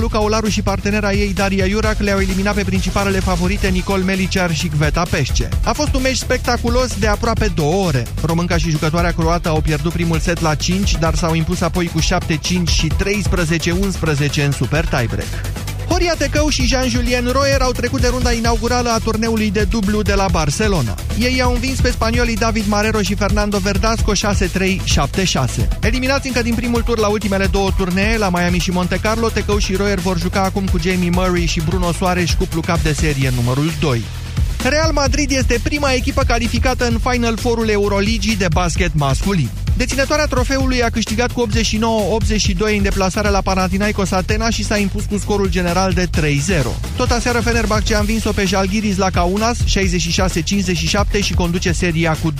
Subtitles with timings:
[0.00, 4.68] Luca Olaru și partenera ei Daria Iurac le-au eliminat pe principalele favorite Nicol Meliciar și
[4.68, 5.48] Gveta Pesce.
[5.64, 8.06] A fost un meci spectaculos de aproape două ore.
[8.24, 12.00] Românca și jucătoarea croată au pierdut primul set la 5, dar s-au impus apoi cu
[12.00, 12.04] 7-5
[12.70, 12.90] și
[14.40, 15.61] 13-11 în super tiebreak.
[15.92, 20.14] Horia Tecău și Jean-Julien Royer au trecut de runda inaugurală a turneului de dublu de
[20.14, 20.94] la Barcelona.
[21.18, 24.18] Ei au învins pe spaniolii David Marero și Fernando Verdasco 6-3-7-6.
[25.80, 29.58] Eliminați încă din primul tur la ultimele două turnee, la Miami și Monte Carlo, Tecău
[29.58, 33.32] și Royer vor juca acum cu Jamie Murray și Bruno Soares cuplu cap de serie
[33.36, 34.02] numărul 2.
[34.64, 39.48] Real Madrid este prima echipă calificată în Final Four-ul Euroligii de basket masculin.
[39.76, 45.18] Deținătoarea trofeului a câștigat cu 89-82 în deplasare la Panathinaikos Atena și s-a impus cu
[45.18, 46.08] scorul general de 3-0.
[46.96, 49.56] Tot aseară Fenerbahce a învins-o pe Jalgiris la Kaunas
[51.18, 52.34] 66-57 și conduce seria cu 2-1.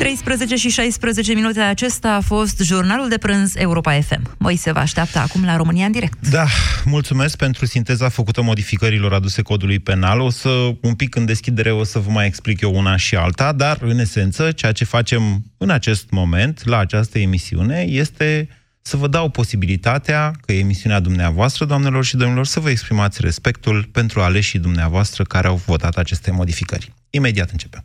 [0.00, 4.36] 13 și 16 minute acesta a fost jurnalul de prânz Europa FM.
[4.38, 6.28] Moise vă așteaptă acum la România în direct.
[6.28, 6.46] Da,
[6.84, 10.20] mulțumesc pentru sinteza făcută modificărilor aduse codului penal.
[10.20, 10.48] O să,
[10.80, 13.98] un pic în deschidere, o să vă mai explic eu una și alta, dar, în
[13.98, 18.48] esență, ceea ce facem în acest moment, la această emisiune, este
[18.82, 23.88] să vă dau posibilitatea, că e emisiunea dumneavoastră, doamnelor și domnilor, să vă exprimați respectul
[23.92, 26.94] pentru aleșii dumneavoastră care au votat aceste modificări.
[27.10, 27.84] Imediat începem.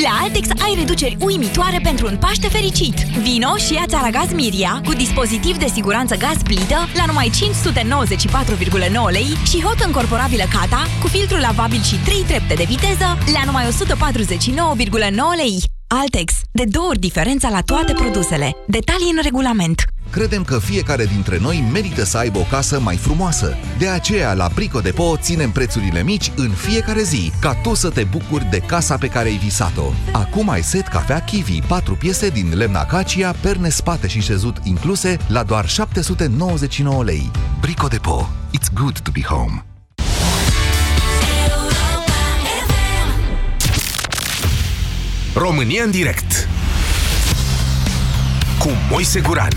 [0.00, 2.94] La Altex ai reduceri uimitoare pentru un Paște fericit.
[2.94, 9.36] Vino și ia aragaz Miria cu dispozitiv de siguranță gaz plită la numai 594,9 lei
[9.50, 13.70] și hot încorporabilă Cata cu filtru lavabil și 3 trepte de viteză la numai 149,9
[15.36, 15.62] lei.
[16.00, 16.32] Altex.
[16.50, 18.56] De două ori diferența la toate produsele.
[18.66, 19.84] Detalii în regulament.
[20.10, 23.56] Credem că fiecare dintre noi merită să aibă o casă mai frumoasă.
[23.78, 28.04] De aceea, la Brico Depo ținem prețurile mici în fiecare zi, ca tu să te
[28.04, 29.92] bucuri de casa pe care ai visat-o.
[30.12, 35.16] Acum ai set cafea Kiwi, 4 piese din lemn acacia, perne spate și șezut incluse,
[35.28, 37.30] la doar 799 lei.
[37.60, 38.28] Brico Depo.
[38.58, 39.64] It's good to be home.
[45.34, 46.48] România în direct
[48.58, 49.52] cu Moise Guran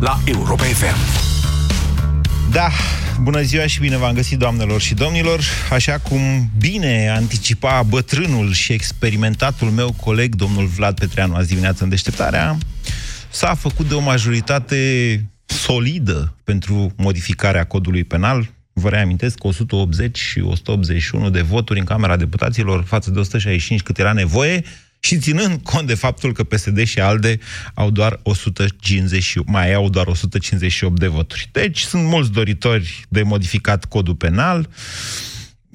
[0.00, 0.96] la Europa FM.
[2.50, 2.68] Da,
[3.20, 5.40] bună ziua și bine v-am găsit, doamnelor și domnilor.
[5.70, 11.88] Așa cum bine anticipa bătrânul și experimentatul meu coleg, domnul Vlad Petreanu, azi dimineață în
[11.88, 12.58] deșteptarea,
[13.30, 18.50] s-a făcut de o majoritate solidă pentru modificarea codului penal.
[18.78, 23.98] Vă reamintesc că 180 și 181 de voturi în Camera Deputaților față de 165 cât
[23.98, 24.64] era nevoie,
[25.00, 27.38] și ținând cont de faptul că PSD și ALDE
[27.74, 31.48] au doar 150, mai au doar 158 de voturi.
[31.52, 34.68] Deci sunt mulți doritori de modificat codul penal.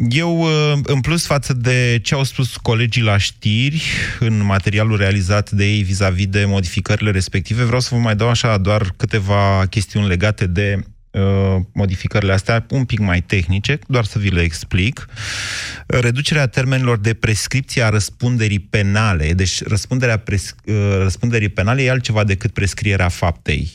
[0.10, 3.84] Eu, uh, în plus față de ce au spus colegii la știri
[4.20, 8.58] în materialul realizat de ei vis-a-vis de modificările respective, vreau să vă mai dau așa
[8.58, 10.80] doar câteva chestiuni legate de
[11.14, 15.06] Uh, modificările astea un pic mai tehnice, doar să vi le explic.
[15.88, 19.34] Reducerea termenilor de prescripție a răspunderii penale.
[19.34, 23.72] Deci răspunderea pres, uh, răspunderii penale e altceva decât prescrierea faptei.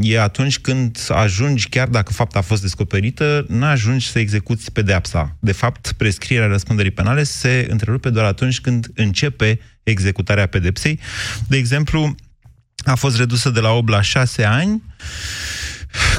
[0.00, 5.36] E atunci când ajungi, chiar dacă fapta a fost descoperită, nu ajungi să execuți pedeapsa.
[5.40, 10.98] De fapt, prescrierea răspunderii penale se întrerupe doar atunci când începe executarea pedepsei.
[11.48, 12.14] De exemplu,
[12.84, 14.82] a fost redusă de la 8 la 6 ani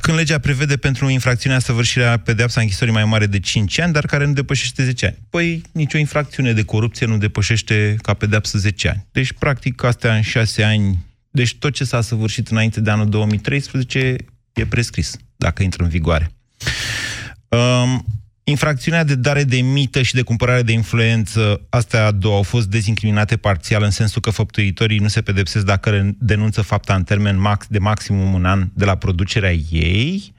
[0.02, 4.26] când legea prevede pentru infracțiunea săvârșirea pedeapsa închisorii mai mare de 5 ani, dar care
[4.26, 5.18] nu depășește 10 ani.
[5.30, 9.06] Păi, nicio infracțiune de corupție nu depășește ca pedeapsă 10 ani.
[9.12, 14.16] Deci, practic, astea în 6 ani, deci tot ce s-a săvârșit înainte de anul 2013
[14.54, 16.32] e prescris, dacă intră în vigoare.
[17.48, 18.06] Um,
[18.44, 23.38] Infracțiunea de dare de mită și de cumpărare de influență, astea două au fost dezincriminate
[23.38, 27.80] parțial, în sensul că făptuitorii nu se pedepsesc dacă denunță fapta în termen max, de
[27.80, 30.34] maximum un an de la producerea ei.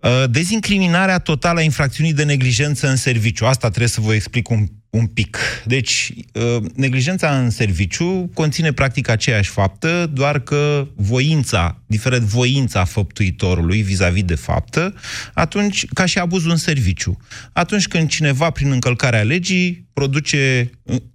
[0.00, 3.44] Uh, dezincriminarea totală a infracțiunii de neglijență în serviciu.
[3.44, 5.38] Asta trebuie să vă explic un, un pic.
[5.64, 13.82] Deci, uh, neglijența în serviciu conține practic aceeași faptă, doar că voința, diferent voința făptuitorului
[13.82, 14.94] vis-a-vis de faptă,
[15.32, 17.16] atunci, ca și abuzul în serviciu.
[17.52, 20.70] Atunci când cineva, prin încălcarea legii, produce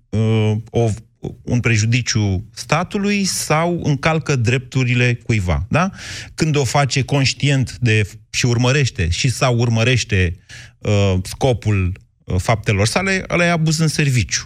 [0.09, 0.89] uh, o,
[1.43, 5.65] un prejudiciu statului sau încalcă drepturile cuiva.
[5.69, 5.89] Da?
[6.35, 10.35] Când o face conștient de și urmărește și sau urmărește
[10.77, 14.45] uh, scopul uh, faptelor sale, ăla e abuz în serviciu.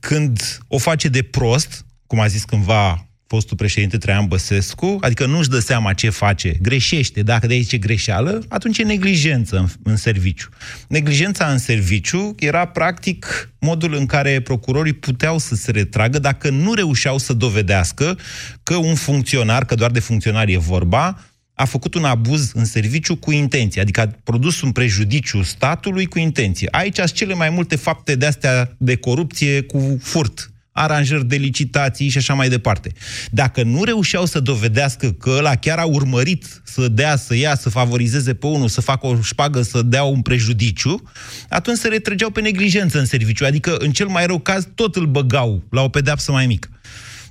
[0.00, 5.48] Când o face de prost, cum a zis cândva fostul președinte Traian Băsescu, adică nu-și
[5.48, 9.96] dă seama ce face, greșește, dacă de aici e greșeală, atunci e neglijență în, în
[9.96, 10.48] serviciu.
[10.88, 16.74] Neglijența în serviciu era practic modul în care procurorii puteau să se retragă dacă nu
[16.74, 18.18] reușeau să dovedească
[18.62, 21.20] că un funcționar, că doar de funcționar e vorba,
[21.54, 26.18] a făcut un abuz în serviciu cu intenție, adică a produs un prejudiciu statului cu
[26.18, 26.68] intenție.
[26.70, 32.08] Aici sunt cele mai multe fapte de astea de corupție cu furt, aranjări de licitații
[32.08, 32.92] și așa mai departe.
[33.30, 37.68] Dacă nu reușeau să dovedească că ăla chiar a urmărit să dea, să ia, să
[37.68, 41.02] favorizeze pe unul, să facă o șpagă, să dea un prejudiciu,
[41.48, 43.44] atunci se retrăgeau pe neglijență în serviciu.
[43.44, 46.68] Adică, în cel mai rău caz, tot îl băgau la o pedeapsă mai mică.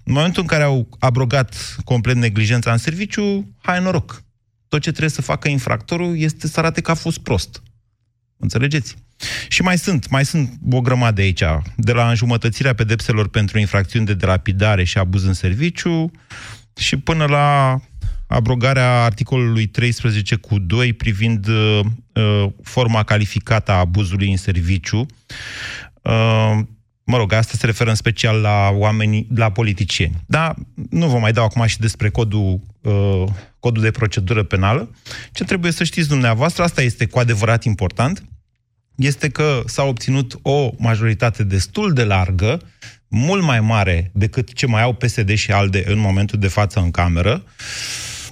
[0.03, 4.23] În momentul în care au abrogat complet neglijența în serviciu, hai noroc.
[4.67, 7.61] Tot ce trebuie să facă infractorul este să arate că a fost prost.
[8.37, 8.95] Înțelegeți?
[9.47, 11.43] Și mai sunt, mai sunt o grămadă aici,
[11.75, 16.11] de la înjumătățirea pedepselor pentru infracțiuni de delapidare și abuz în serviciu
[16.75, 17.79] și până la
[18.27, 21.79] abrogarea articolului 13 cu 2 privind uh,
[22.13, 25.05] uh, forma calificată a abuzului în serviciu.
[26.01, 26.59] Uh,
[27.03, 30.15] mă rog, asta se referă în special la oamenii, la politicieni.
[30.25, 30.53] Da,
[30.89, 33.23] nu vă mai dau acum și despre codul, uh,
[33.59, 34.95] codul de procedură penală.
[35.31, 38.23] Ce trebuie să știți dumneavoastră, asta este cu adevărat important,
[38.95, 42.61] este că s-a obținut o majoritate destul de largă,
[43.07, 46.91] mult mai mare decât ce mai au PSD și ALDE în momentul de față în
[46.91, 47.43] cameră,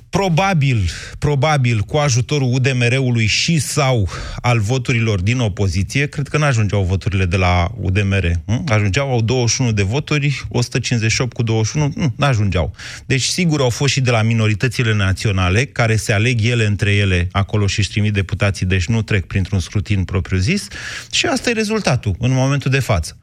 [0.10, 0.90] probabil,
[1.20, 4.10] probabil cu ajutorul UDMR-ului și sau
[4.42, 8.32] al voturilor din opoziție, cred că nu ajungeau voturile de la UDMR.
[8.46, 8.64] Nu?
[8.68, 12.74] Ajungeau, au 21 de voturi, 158 cu 21, nu, nu ajungeau.
[13.06, 17.28] Deci, sigur, au fost și de la minoritățile naționale, care se aleg ele între ele
[17.32, 20.68] acolo și își trimit deputații, deci nu trec printr-un scrutin propriu-zis.
[21.12, 23.18] Și asta e rezultatul în momentul de față.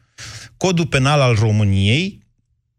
[0.56, 2.24] Codul penal al României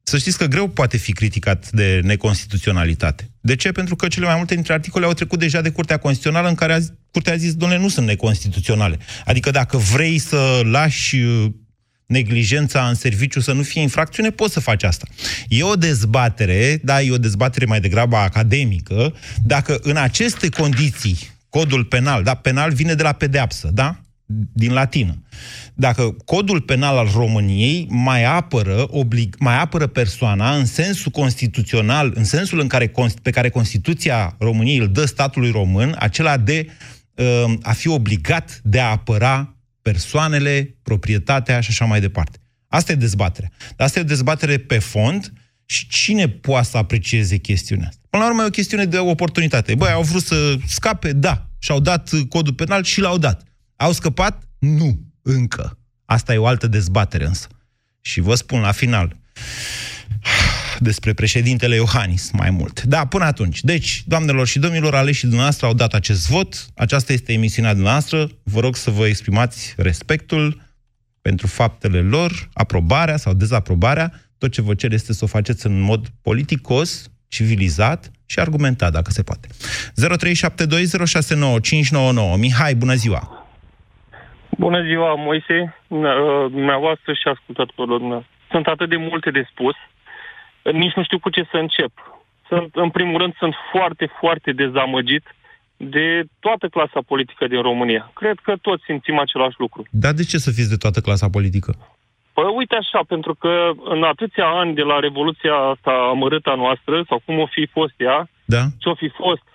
[0.04, 3.30] să știți că greu poate fi criticat de neconstituționalitate.
[3.48, 3.72] De ce?
[3.72, 6.74] Pentru că cele mai multe dintre articole au trecut deja de Curtea Constituțională, în care
[6.74, 6.80] a,
[7.12, 8.98] Curtea a zis, domnule, nu sunt neconstituționale.
[9.26, 11.46] Adică dacă vrei să lași uh,
[12.06, 15.08] neglijența în serviciu să nu fie infracțiune, poți să faci asta.
[15.48, 19.14] E o dezbatere, da, e o dezbatere mai degrabă academică,
[19.44, 21.18] dacă în aceste condiții,
[21.50, 24.02] codul penal, da, penal vine de la pedeapsă, da?
[24.54, 25.24] Din latină.
[25.74, 32.24] Dacă codul penal al României mai apără, oblig, mai apără persoana în sensul constituțional, în
[32.24, 32.92] sensul în care,
[33.22, 36.68] pe care Constituția României îl dă statului român, acela de
[37.16, 42.38] uh, a fi obligat de a apăra persoanele, proprietatea și așa mai departe.
[42.68, 43.52] Asta e dezbaterea.
[43.76, 45.34] Dar asta e o dezbatere pe fond
[45.66, 48.02] și cine poate să aprecieze chestiunea asta?
[48.10, 49.76] Până la urmă e o chestiune de oportunitate.
[49.76, 51.12] Băi, au vrut să scape?
[51.12, 51.50] Da.
[51.60, 53.47] Și-au dat codul penal și l-au dat.
[53.78, 54.44] Au scăpat?
[54.60, 55.78] Nu, încă.
[56.06, 57.48] Asta e o altă dezbatere însă.
[58.02, 59.16] Și vă spun la final
[60.80, 62.82] despre președintele Iohannis mai mult.
[62.82, 63.64] Da, până atunci.
[63.64, 66.68] Deci, doamnelor și domnilor, aleșii dumneavoastră au dat acest vot.
[66.76, 68.30] Aceasta este emisiunea dumneavoastră.
[68.44, 70.62] Vă rog să vă exprimați respectul
[71.22, 74.22] pentru faptele lor, aprobarea sau dezaprobarea.
[74.38, 79.12] Tot ce vă cer este să o faceți în mod politicos, civilizat și argumentat, dacă
[79.12, 79.48] se poate.
[82.28, 82.38] 0372069599.
[82.38, 83.47] Mihai, bună ziua!
[84.58, 85.76] Bună ziua, Moise,
[86.58, 88.36] dumneavoastră și ascultătorilor dumneavoastră.
[88.50, 89.76] Sunt atât de multe de spus,
[90.72, 91.92] nici nu știu cu ce să încep.
[92.48, 95.26] Sunt, în primul rând, sunt foarte, foarte dezamăgit
[95.78, 98.12] de toată clasa politică din România.
[98.14, 99.84] Cred că toți simțim același lucru.
[99.90, 101.72] Dar de ce să fiți de toată clasa politică?
[102.34, 107.04] Păi uite așa, pentru că în atâția ani de la Revoluția asta amărâtă a noastră,
[107.08, 108.64] sau cum o fi fost ea, da.
[108.78, 109.48] ce o fi fost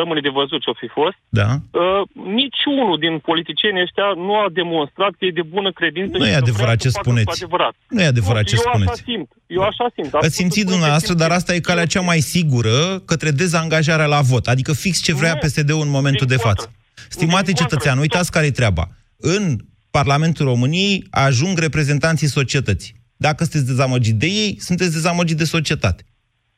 [0.00, 1.48] rămâne de văzut ce-o fi fost, da.
[1.54, 2.02] uh,
[2.42, 6.14] niciunul din politicienii ăștia nu a demonstrat că e de bună credință.
[6.18, 7.42] Nu e adevărat ce spuneți.
[7.42, 7.74] Adevărat.
[7.88, 8.90] Nu e adevărat nu, ce eu spuneți.
[8.90, 9.28] Așa simt.
[9.46, 10.14] Eu așa simt.
[10.14, 12.76] Ați simțit dumneavoastră, dar asta e calea cea mai sigură
[13.10, 14.46] către dezangajarea la vot.
[14.46, 16.72] Adică fix ce vrea PSD-ul în momentul de față.
[17.08, 18.88] Stimate cetățean, uitați care e treaba.
[19.16, 19.56] În
[19.90, 22.94] Parlamentul României ajung reprezentanții societății.
[23.16, 26.04] Dacă sunteți dezamăgit de ei, sunteți dezamăgit de societate.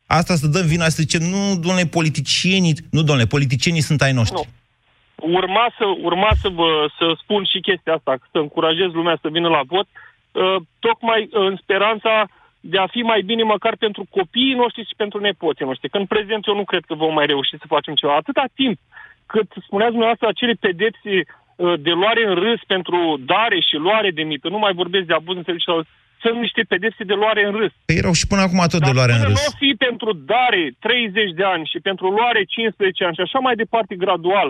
[0.06, 4.36] Asta să dăm vina, să zicem, nu, domnule, politicienii, nu, domnule, politicienii sunt ai noștri.
[4.36, 5.34] Nu.
[5.34, 9.48] Urma să, urma să vă să spun și chestia asta, să încurajez lumea să vină
[9.48, 9.86] la vot,
[10.32, 12.28] uh, tocmai în speranța
[12.60, 15.88] de a fi mai bine măcar pentru copiii noștri și pentru nepoții noștri.
[15.88, 18.14] Că în prezent eu nu cred că vom mai reuși să facem ceva.
[18.14, 18.78] Atâta timp
[19.26, 24.22] cât spuneați dumneavoastră acele pedepsi uh, de luare în râs pentru dare și luare de
[24.22, 25.86] mită, nu mai vorbesc de abuz în serviciu,
[26.26, 27.72] sunt niște pedepse de luare în râs.
[27.88, 29.36] Păi erau și până acum tot de luare în până râs.
[29.38, 33.38] nu o fi pentru dare 30 de ani și pentru luare 15 ani și așa
[33.46, 34.48] mai departe gradual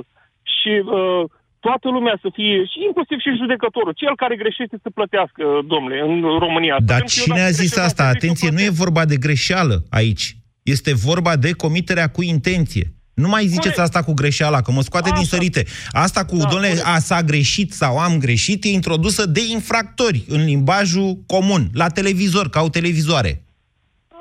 [0.56, 1.22] și uh,
[1.66, 5.42] toată lumea să fie, și inclusiv și judecătorul, cel care greșește să plătească,
[5.72, 6.76] domnule, în România.
[6.90, 8.02] Dar Pentru că eu cine dacă a zis greșesc, asta?
[8.02, 8.82] ar trebui să Atenție, nu e plătesc.
[8.84, 10.26] vorba de greșeală aici.
[10.74, 12.86] Este vorba de comiterea cu intenție.
[13.22, 13.78] Nu mai ziceți Corect.
[13.86, 15.32] asta cu greșeala, că mă scoate din Așa.
[15.34, 15.62] sărite.
[16.04, 16.86] Asta cu, Da, domnule, corect.
[16.94, 22.48] a s-a greșit sau am greșit, e introdusă de infractori în limbajul comun, la televizor,
[22.50, 23.32] că au televizoare.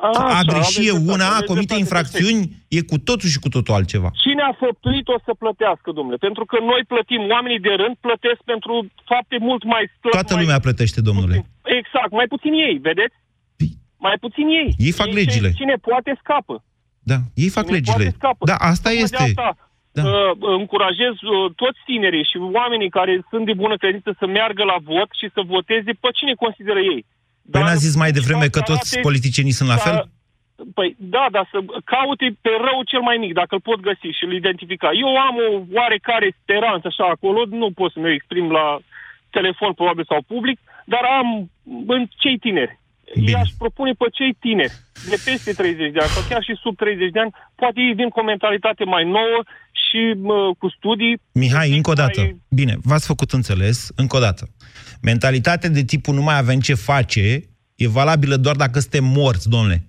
[0.08, 2.42] Așa, a aveți greși e dreptate, una, a aveți comite dreptate, infracțiuni,
[2.78, 4.10] e cu totul și cu totul altceva.
[4.26, 6.18] Cine a făptuit o să plătească, domnule?
[6.28, 8.74] Pentru că noi plătim, oamenii de rând plătesc pentru
[9.12, 11.36] fapte mult mai slăb, Toată mai lumea plătește, domnule.
[11.80, 13.16] Exact, mai puțin ei, vedeți?
[13.58, 13.70] Păi,
[14.08, 14.70] Mai puțin ei.
[14.88, 15.50] Ei fac ce- legile.
[15.62, 16.56] Cine poate scapă.
[17.12, 17.96] Da, ei fac Cine legile.
[18.06, 18.42] poate scapă.
[18.52, 19.24] Da, asta Tocmai este.
[19.24, 19.48] De asta,
[19.98, 20.04] Da.
[20.10, 24.78] uh, încurajez uh, toți tinerii și oamenii care sunt de bună credință să meargă la
[24.92, 27.02] vot și să voteze pe cine consideră ei.
[27.52, 30.00] Păi n-a zis mai devreme că să toți arate- politicienii sunt la să- fel?
[30.78, 31.58] Păi da, dar să
[31.94, 34.90] caute pe rău cel mai mic, dacă îl pot găsi și îl identifica.
[35.04, 38.66] Eu am o oarecare speranță așa acolo, nu pot să mi exprim la
[39.30, 41.28] telefon probabil sau public, dar am
[41.96, 42.80] în cei tineri.
[43.14, 43.32] Bine.
[43.32, 44.74] I-aș propune pe cei tineri
[45.10, 48.10] de peste 30 de ani sau chiar și sub 30 de ani, poate ei vin
[48.10, 49.40] cu o mentalitate mai nouă
[49.84, 51.22] și mă, cu studii.
[51.32, 52.20] Mihai, încă o dată.
[52.20, 52.42] Mai...
[52.50, 54.50] Bine, v-ați făcut înțeles, încă o dată.
[55.02, 57.44] Mentalitatea de tipul nu mai avem ce face
[57.76, 59.88] e valabilă doar dacă suntem morți, domnule.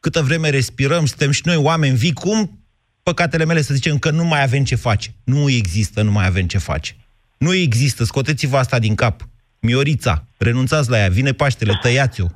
[0.00, 2.64] Câtă vreme respirăm, suntem și noi oameni vii, cum
[3.02, 5.14] păcatele mele să zicem că nu mai avem ce face.
[5.24, 6.96] Nu există, nu mai avem ce face.
[7.38, 9.28] Nu există, scoteți-vă asta din cap.
[9.68, 10.14] Miorița,
[10.48, 12.26] renunțați la ea, vine Paștele, tăiați-o.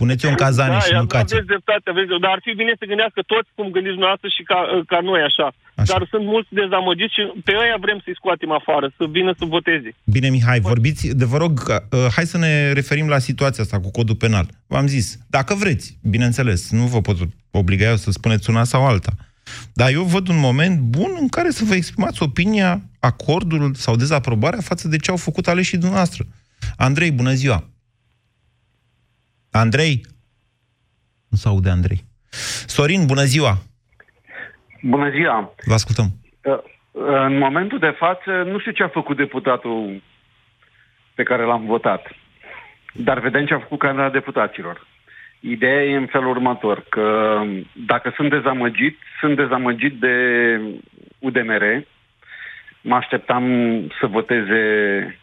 [0.00, 2.24] Puneți-o în cazane da, și mâncați aveți dreptate, aveți dreptate.
[2.26, 4.58] Dar ar fi bine să gândească toți cum gândiți dumneavoastră și ca,
[4.92, 5.46] ca noi așa.
[5.80, 5.92] Așa.
[5.92, 9.90] Dar sunt mulți dezamăgiți și pe ăia vrem să-i scoatem afară, să vină să voteze.
[10.16, 13.90] Bine, Mihai, vorbiți, de vă rog, uh, hai să ne referim la situația asta cu
[13.96, 14.46] codul penal.
[14.72, 15.06] V-am zis,
[15.36, 17.16] dacă vreți, bineînțeles, nu vă pot
[17.60, 19.12] obliga eu să spuneți una sau alta.
[19.80, 22.70] Dar eu văd un moment bun în care să vă exprimați opinia,
[23.10, 26.24] acordul sau dezaprobarea față de ce au făcut aleșii dumneavoastră.
[26.76, 27.64] Andrei, bună ziua!
[29.50, 30.00] Andrei?
[31.28, 32.04] Nu se aude Andrei.
[32.66, 33.58] Sorin, bună ziua!
[34.82, 35.54] Bună ziua!
[35.64, 36.06] Vă ascultăm.
[36.44, 36.58] Uh,
[37.26, 40.02] În momentul de față, nu știu ce a făcut deputatul
[41.14, 42.06] pe care l-am votat,
[42.92, 44.86] dar vedem ce a făcut Camera Deputaților.
[45.40, 47.40] Ideea e în felul următor, că
[47.86, 50.14] dacă sunt dezamăgit, sunt dezamăgit de
[51.18, 51.86] UDMR,
[52.86, 53.44] mă așteptam
[54.00, 54.60] să voteze,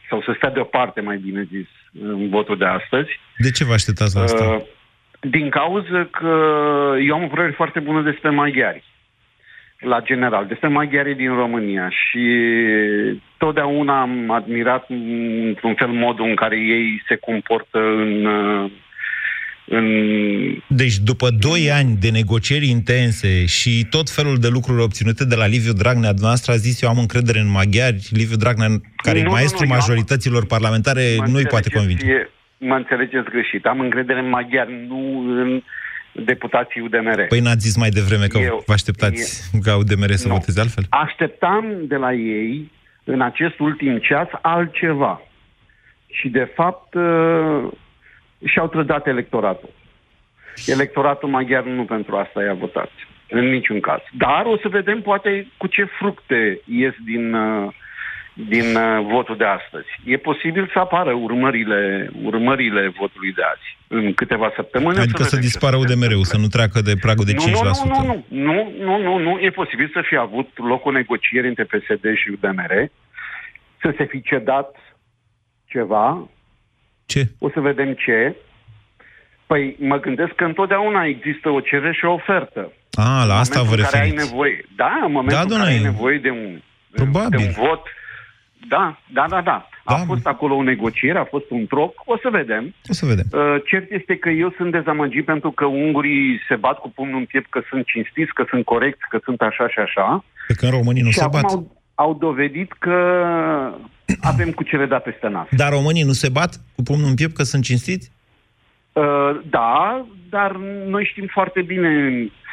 [0.09, 1.67] sau să stea deoparte, mai bine zis,
[2.01, 3.19] în votul de astăzi.
[3.37, 4.43] De ce vă așteptați la asta?
[4.43, 4.61] Uh,
[5.19, 6.33] Din cauza că
[7.07, 8.83] eu am o părere foarte bună despre maghiari,
[9.79, 12.25] la general, despre maghiarii din România și
[13.37, 18.71] totdeauna am admirat mm, într-un fel modul în care ei se comportă în, uh,
[19.65, 19.85] în
[20.67, 25.45] Deci după doi ani de negocieri intense și tot felul de lucruri obținute de la
[25.45, 29.27] Liviu Dragnea, dumneavoastră a zis eu am încredere în maghiari, Liviu Dragnea, care Nu, e
[29.27, 32.05] nu, maestrul nu, eu am- majorităților parlamentare, Mă nu-i poate înțelegeți, convinge.
[32.11, 33.65] e- Mă înțelegeți greșit.
[33.65, 35.61] Am încredere în maghiari, nu în
[36.25, 37.25] deputații UDMR.
[37.27, 40.33] Păi n-ați zis mai devreme că Eu- vă așteptați ca UDMR să Nu.
[40.33, 40.85] voteze altfel?
[40.89, 42.71] Așteptam de la ei,
[43.03, 45.21] în acest ultim ceas, altceva.
[46.07, 47.71] Și, de fapt, uh,
[48.45, 49.69] și-au trădat electoratul.
[50.65, 52.91] Electoratul maghiar nu pentru asta i-a votat.
[53.29, 53.99] În niciun caz.
[54.17, 57.73] Dar o să vedem, poate, cu ce fructe ies din, uh,
[58.33, 59.87] din uh, votul de astăzi.
[60.05, 63.77] E posibil să apară urmările, urmările votului de azi.
[63.87, 64.97] În câteva săptămâni.
[64.97, 66.33] o Adică să vedem ce dispară se UDMR-ul, întâmplă.
[66.33, 67.35] să nu treacă de pragul de 5%.
[67.35, 69.39] Nu, nu, nu, nu, nu, nu, nu, nu.
[69.39, 72.73] E posibil să fie avut loc o negociere între PSD și UDMR,
[73.81, 74.75] să se fi cedat
[75.65, 76.29] ceva,
[77.05, 77.21] Ce?
[77.39, 78.35] o să vedem ce.
[79.47, 82.71] Păi mă gândesc că întotdeauna există o cerere și o ofertă.
[82.93, 84.31] A, la asta în vă momentul în care ai referiți.
[84.31, 84.65] nevoie.
[84.75, 85.77] Da, în momentul Da, în care domnule.
[85.77, 87.29] ai nevoie de un, Probabil.
[87.29, 87.81] de un vot.
[88.67, 89.67] Da, da, da, da.
[89.85, 90.03] A Da.
[90.05, 92.73] fost acolo o negociere, a fost un troc, o să vedem.
[92.89, 93.25] O să vedem.
[93.31, 97.25] Uh, Cert este că eu sunt dezamăgit pentru că ungurii se bat cu pumnul în
[97.25, 100.23] piept că sunt cinstiți, că sunt corecți, că sunt așa și așa.
[100.47, 101.51] Pe când românii nu și se acum bat.
[101.51, 102.97] au, au dovedit că
[104.21, 105.47] avem cu ce le da peste nas.
[105.51, 108.11] Dar românii nu se bat cu pumnul în piept că sunt cinstiți?
[108.93, 110.55] Uh, da, dar
[110.87, 111.91] noi știm foarte bine.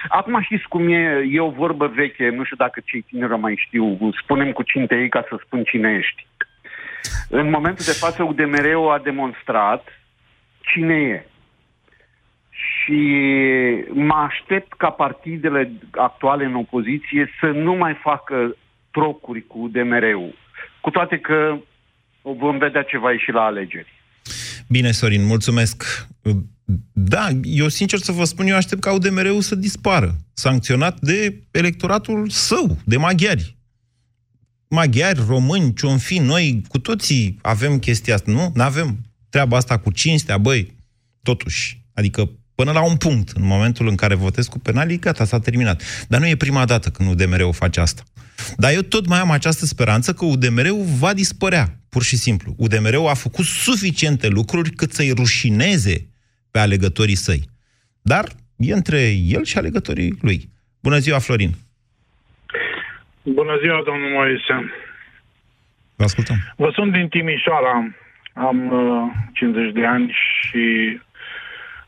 [0.08, 3.62] Acum știți cum e, e o vorbă veche, nu știu dacă cei tineri o mai
[3.66, 6.26] știu, spunem cu cine ei ca să spun cine ești.
[7.28, 9.88] În momentul de față, UDMR-ul a demonstrat
[10.60, 11.24] cine e.
[12.50, 13.00] Și
[13.92, 18.56] mă aștept ca partidele actuale în opoziție să nu mai facă
[18.90, 20.34] trocuri cu UDMR-ul.
[20.80, 21.56] Cu toate că
[22.22, 23.92] vom vedea ce va ieși la alegeri.
[24.68, 26.06] Bine, Sorin, mulțumesc.
[26.92, 32.28] Da, eu sincer să vă spun, eu aștept ca UDMR-ul să dispară, sancționat de electoratul
[32.28, 33.56] său, de maghiari.
[34.68, 38.52] Maghiari, români, ce fi, noi cu toții avem chestia asta, nu?
[38.54, 38.98] Nu avem
[39.28, 40.76] treaba asta cu cinstea, băi,
[41.22, 41.80] totuși.
[41.94, 45.82] Adică până la un punct, în momentul în care votez cu penalii, gata, s-a terminat.
[46.08, 48.02] Dar nu e prima dată când UDMR-ul face asta.
[48.56, 52.54] Dar eu tot mai am această speranță că UDMR-ul va dispărea, pur și simplu.
[52.56, 56.06] UDMR-ul a făcut suficiente lucruri cât să-i rușineze
[56.50, 57.42] pe alegătorii săi.
[58.02, 58.24] Dar
[58.56, 60.48] e între el și alegătorii lui.
[60.80, 61.50] Bună ziua, Florin!
[63.22, 64.72] Bună ziua, domnul Moise!
[65.96, 66.36] Vă ascultăm.
[66.56, 67.94] Vă sunt din Timișoara.
[68.34, 70.98] Am uh, 50 de ani și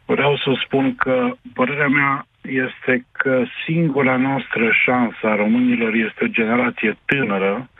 [0.04, 6.26] vreau să spun că părerea mea este că singura noastră șansă a românilor este o
[6.26, 7.70] generație tânără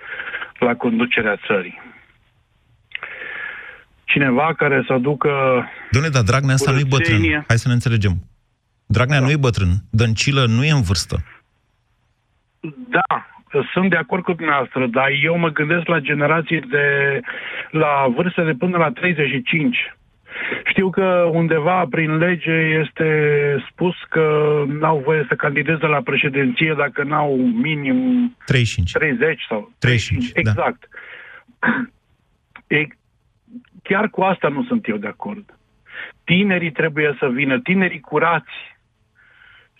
[0.58, 1.80] la conducerea țării.
[4.04, 5.30] Cineva care să aducă...
[5.96, 7.44] Dom'le, dar Dragnea asta nu e bătrân.
[7.46, 8.12] Hai să ne înțelegem.
[8.86, 9.24] Dragnea da.
[9.24, 9.72] nu e bătrân.
[9.90, 11.16] Dăncilă nu e în vârstă.
[12.88, 13.26] Da,
[13.72, 17.20] sunt de acord cu dumneavoastră, dar eu mă gândesc la generații de...
[17.70, 19.76] la vârste de până la 35
[20.64, 23.08] știu că undeva prin lege este
[23.70, 27.96] spus că n-au voie să candideze la președinție dacă n-au minim
[28.44, 28.92] 35.
[28.92, 30.32] 30 sau 35.
[30.32, 30.32] 35.
[30.32, 30.50] Da.
[30.50, 30.88] Exact.
[32.66, 32.86] E,
[33.82, 35.58] chiar cu asta nu sunt eu de acord.
[36.24, 38.52] Tinerii trebuie să vină, tinerii curați,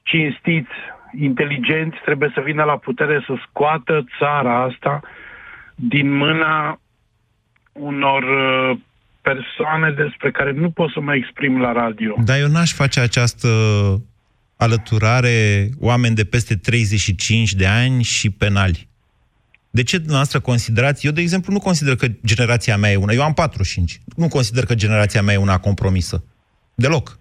[0.03, 0.75] cinstiți,
[1.19, 5.01] inteligenți, trebuie să vină la putere să scoată țara asta
[5.75, 6.81] din mâna
[7.73, 8.79] unor uh,
[9.23, 12.15] persoane despre care nu pot să mă exprim la radio.
[12.25, 13.49] Dar eu n-aș face această
[14.57, 18.89] alăturare oameni de peste 35 de ani și penali.
[19.71, 21.07] De ce dumneavoastră considerați?
[21.07, 23.13] Eu, de exemplu, nu consider că generația mea e una.
[23.13, 24.01] Eu am 45.
[24.17, 26.25] Nu consider că generația mea e una compromisă.
[26.75, 27.19] Deloc.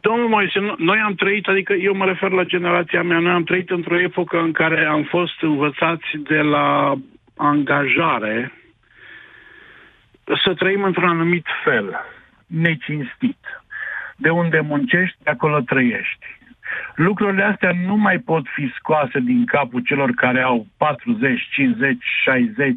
[0.00, 3.70] Domnul Moise, noi am trăit, adică eu mă refer la generația mea, noi am trăit
[3.70, 6.94] într-o epocă în care am fost învățați de la
[7.36, 8.52] angajare,
[10.44, 12.00] să trăim într-un anumit fel,
[12.46, 13.38] necinstit.
[14.16, 16.26] De unde muncești, de acolo trăiești.
[16.94, 22.76] Lucrurile astea nu mai pot fi scoase din capul celor care au 40, 50, 60,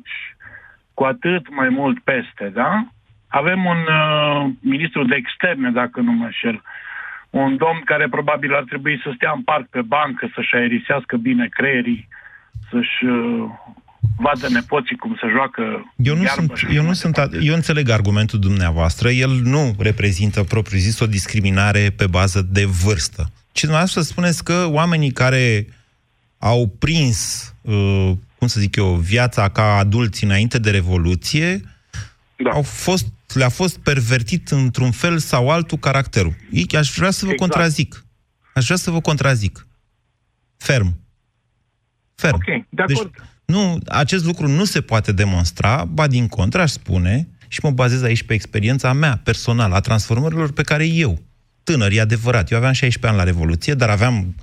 [0.93, 2.88] cu atât mai mult peste, da?
[3.28, 6.62] Avem un uh, ministru de externe, dacă nu mă înșel,
[7.30, 11.48] un domn care probabil ar trebui să stea în parc pe bancă, să-și aerisească bine
[11.48, 12.08] creierii,
[12.69, 13.50] să-și uh,
[14.15, 19.10] vadă nepoții cum se joacă eu nu sunt, eu nu sunt, eu înțeleg argumentul dumneavoastră,
[19.10, 23.31] el nu reprezintă propriu zis o discriminare pe bază de vârstă.
[23.51, 25.67] Ce dumneavoastră spuneți că oamenii care
[26.38, 31.62] au prins, uh, cum să zic eu, viața ca adulți înainte de Revoluție,
[32.36, 32.49] da.
[32.49, 36.33] au fost, le-a fost pervertit într-un fel sau altul caracterul.
[36.77, 37.51] Aș vrea să vă exact.
[37.51, 38.05] contrazic.
[38.53, 39.67] Aș vrea să vă contrazic.
[40.57, 40.99] Ferm.
[42.15, 42.36] Ferm.
[42.36, 43.12] Ok, de deci, acord.
[43.12, 47.71] Deci, nu, acest lucru nu se poate demonstra, ba din contră, aș spune, și mă
[47.71, 51.21] bazez aici pe experiența mea personală, a transformărilor pe care eu,
[51.63, 54.36] tânăr, e adevărat, eu aveam 16 ani la Revoluție, dar aveam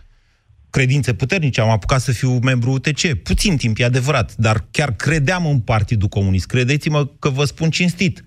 [0.71, 3.15] credințe puternice, am apucat să fiu membru UTC.
[3.15, 6.47] Puțin timp, e adevărat, dar chiar credeam în Partidul Comunist.
[6.47, 8.25] Credeți-mă că vă spun cinstit.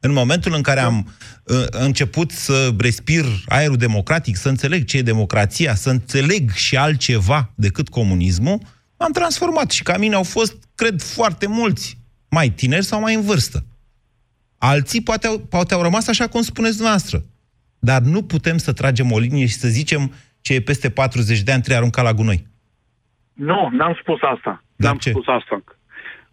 [0.00, 1.14] În momentul în care am
[1.44, 7.52] uh, început să respir aerul democratic, să înțeleg ce e democrația, să înțeleg și altceva
[7.54, 8.60] decât comunismul,
[8.98, 11.98] m-am transformat și ca mine au fost, cred, foarte mulți,
[12.30, 13.64] mai tineri sau mai în vârstă.
[14.58, 17.22] Alții poate au, poate au rămas așa cum spuneți dumneavoastră.
[17.78, 21.52] Dar nu putem să tragem o linie și să zicem ce e peste 40 de
[21.52, 22.46] ani trebuie aruncat la gunoi.
[23.32, 24.64] Nu, n-am spus asta.
[24.76, 25.10] Dar n-am ce?
[25.10, 25.64] spus asta.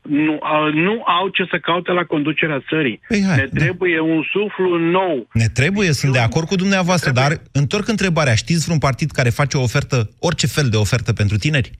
[0.01, 2.99] Nu, a, nu au ce să caute la conducerea țării.
[3.07, 3.59] Păi hai, ne da.
[3.59, 5.27] trebuie un suflu nou.
[5.33, 7.37] Ne trebuie, sunt de acord cu dumneavoastră, Ne trebuie.
[7.37, 8.35] dar întorc întrebarea.
[8.35, 11.71] Știți vreun partid care face o ofertă, orice fel de ofertă pentru tineri?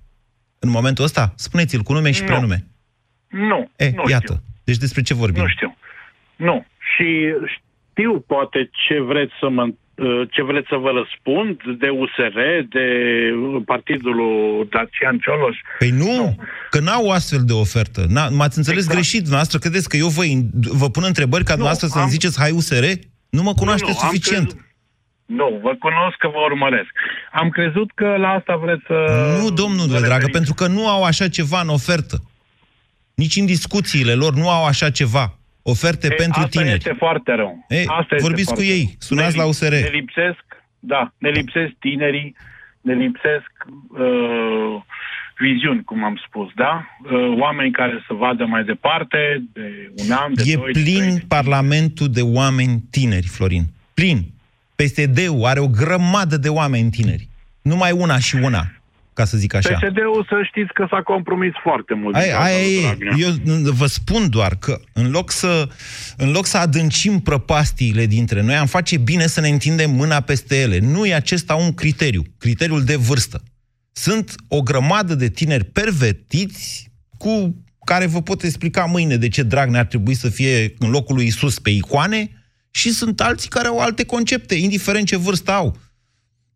[0.60, 1.34] În momentul ăsta?
[1.36, 2.26] Spuneți-l cu nume și Nu.
[2.28, 2.68] prenume.
[3.30, 4.24] Nu, E, nu iată.
[4.34, 4.42] știu.
[4.64, 5.42] Deci despre ce vorbim?
[5.42, 5.78] Nu știu.
[6.36, 6.66] Nu.
[6.96, 7.08] Și
[7.92, 9.68] știu poate ce vreți să mă
[10.32, 12.38] ce vreți să vă răspund de USR,
[12.70, 12.86] de
[13.66, 15.58] partidul lui Dacian Cioloș.
[15.80, 16.36] Păi nu,
[16.70, 18.06] că n-au o astfel de ofertă.
[18.08, 18.96] N-a, m-ați înțeles Exact.
[18.96, 22.52] greșit, dumneavoastră credeți că eu vă, vă pun întrebări ca dumneavoastră să-mi am- ziceți hai
[22.52, 22.86] USR?
[23.30, 24.48] Nu mă cunoașteți am suficient.
[24.48, 24.65] crezut-
[25.26, 26.90] Nu, vă cunosc că vă urmăresc.
[27.32, 28.98] Am crezut că la asta vreți să...
[29.42, 30.32] Nu, domnule vă dragă, referiți.
[30.32, 32.18] pentru că nu au așa ceva în ofertă.
[33.16, 35.38] Nici în discuțiile lor nu au așa ceva.
[35.62, 36.76] Oferte E, pentru asta tineri.
[36.78, 37.66] este foarte rău.
[37.70, 38.96] Ei, asta este vorbiți cu foarte ei, rău.
[39.00, 39.72] sunați Ne la lip- USR.
[39.74, 40.44] Ne lipsesc,
[40.80, 42.36] da, ne lipsesc tinerii,
[42.82, 43.52] ne lipsesc
[43.90, 44.82] uh,
[45.38, 46.86] viziuni, cum am spus, da?
[47.04, 51.00] Uh, oameni care să vadă mai departe, de un an, de E doi, de plin
[51.02, 51.20] trei.
[51.28, 53.64] Parlamentul de oameni tineri, Florin.
[53.94, 54.34] Plin.
[54.76, 57.30] PSD-ul are o grămadă de oameni tineri.
[57.62, 58.72] Numai una și una,
[59.14, 59.70] ca să zic așa.
[59.74, 62.14] PSD-ul să știți că s-a compromis foarte mult.
[62.14, 62.82] din Aia, cauza aia lui e.
[62.82, 63.14] Dragnea.
[63.18, 65.68] Eu n- vă spun doar că în loc, să,
[66.18, 70.62] în loc să adâncim prăpastiile dintre noi, am face bine să ne întindem mâna peste
[70.62, 70.80] ele.
[70.80, 73.44] Nu e acesta un criteriu, criteriul de vârstă.
[73.92, 79.80] Sunt o grămadă de tineri pervertiți cu care vă pot explica mâine de ce Dragnea
[79.80, 82.30] ar trebui să fie în locul lui Isus pe icoane
[82.80, 85.76] și sunt alții care au alte concepte, indiferent ce vârstă au.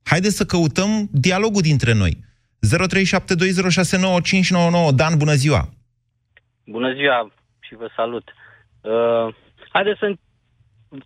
[0.03, 2.17] Haideți să căutăm dialogul dintre noi.
[2.67, 2.71] 0372069599
[4.95, 5.69] Dan, bună ziua!
[6.65, 8.33] Bună ziua și vă salut.
[8.81, 9.27] Uh,
[9.69, 10.13] haideți să...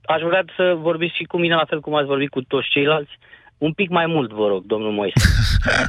[0.05, 3.11] Aș vrea să vorbiți și cu mine la fel cum ați vorbit cu toți ceilalți.
[3.57, 5.19] Un pic mai mult, vă rog, domnul Moise.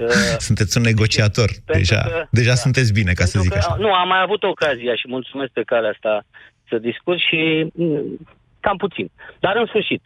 [0.00, 0.08] Uh,
[0.38, 1.50] Sunteți un negociator.
[1.64, 2.54] Deja, că- deja da.
[2.54, 3.80] sunteți bine, ca să pentru zic că, așa.
[3.80, 6.24] Nu, am mai avut ocazia și mulțumesc pe calea asta
[6.68, 8.18] să discut și mm,
[8.66, 9.08] cam puțin.
[9.40, 10.02] Dar în sfârșit,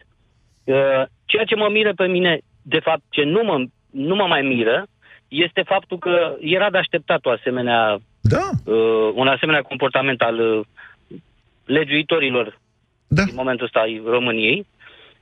[0.63, 3.55] uh, ceea ce mă miră pe mine, de fapt, ce nu mă,
[3.91, 4.77] nu mă mai miră,
[5.27, 10.65] este faptul că era de așteptat o asemenea Da, uh, un asemenea comportament al uh,
[11.65, 12.59] legiuitorilor
[13.07, 13.23] da.
[13.23, 14.67] din momentul ăsta ai României.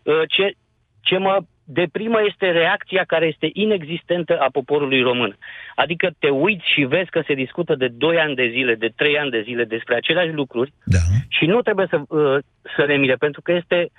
[0.04, 0.56] Uh, ce,
[1.02, 1.38] ce mă
[1.70, 5.38] deprimă este reacția care este inexistentă a poporului român.
[5.76, 9.18] Adică te uiți și vezi că se discută de 2 ani de zile, de 3
[9.20, 10.98] ani de zile despre aceleași lucruri Da.
[11.28, 12.38] și nu trebuie să, uh,
[12.76, 13.90] să ne mire, pentru că este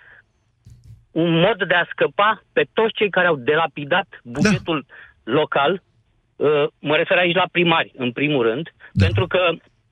[1.10, 4.86] un mod de a scăpa pe toți cei care au delapidat bugetul
[5.24, 5.82] local.
[6.36, 9.04] Uh, mă refer aici la primari, în primul rând, Da.
[9.04, 9.50] pentru că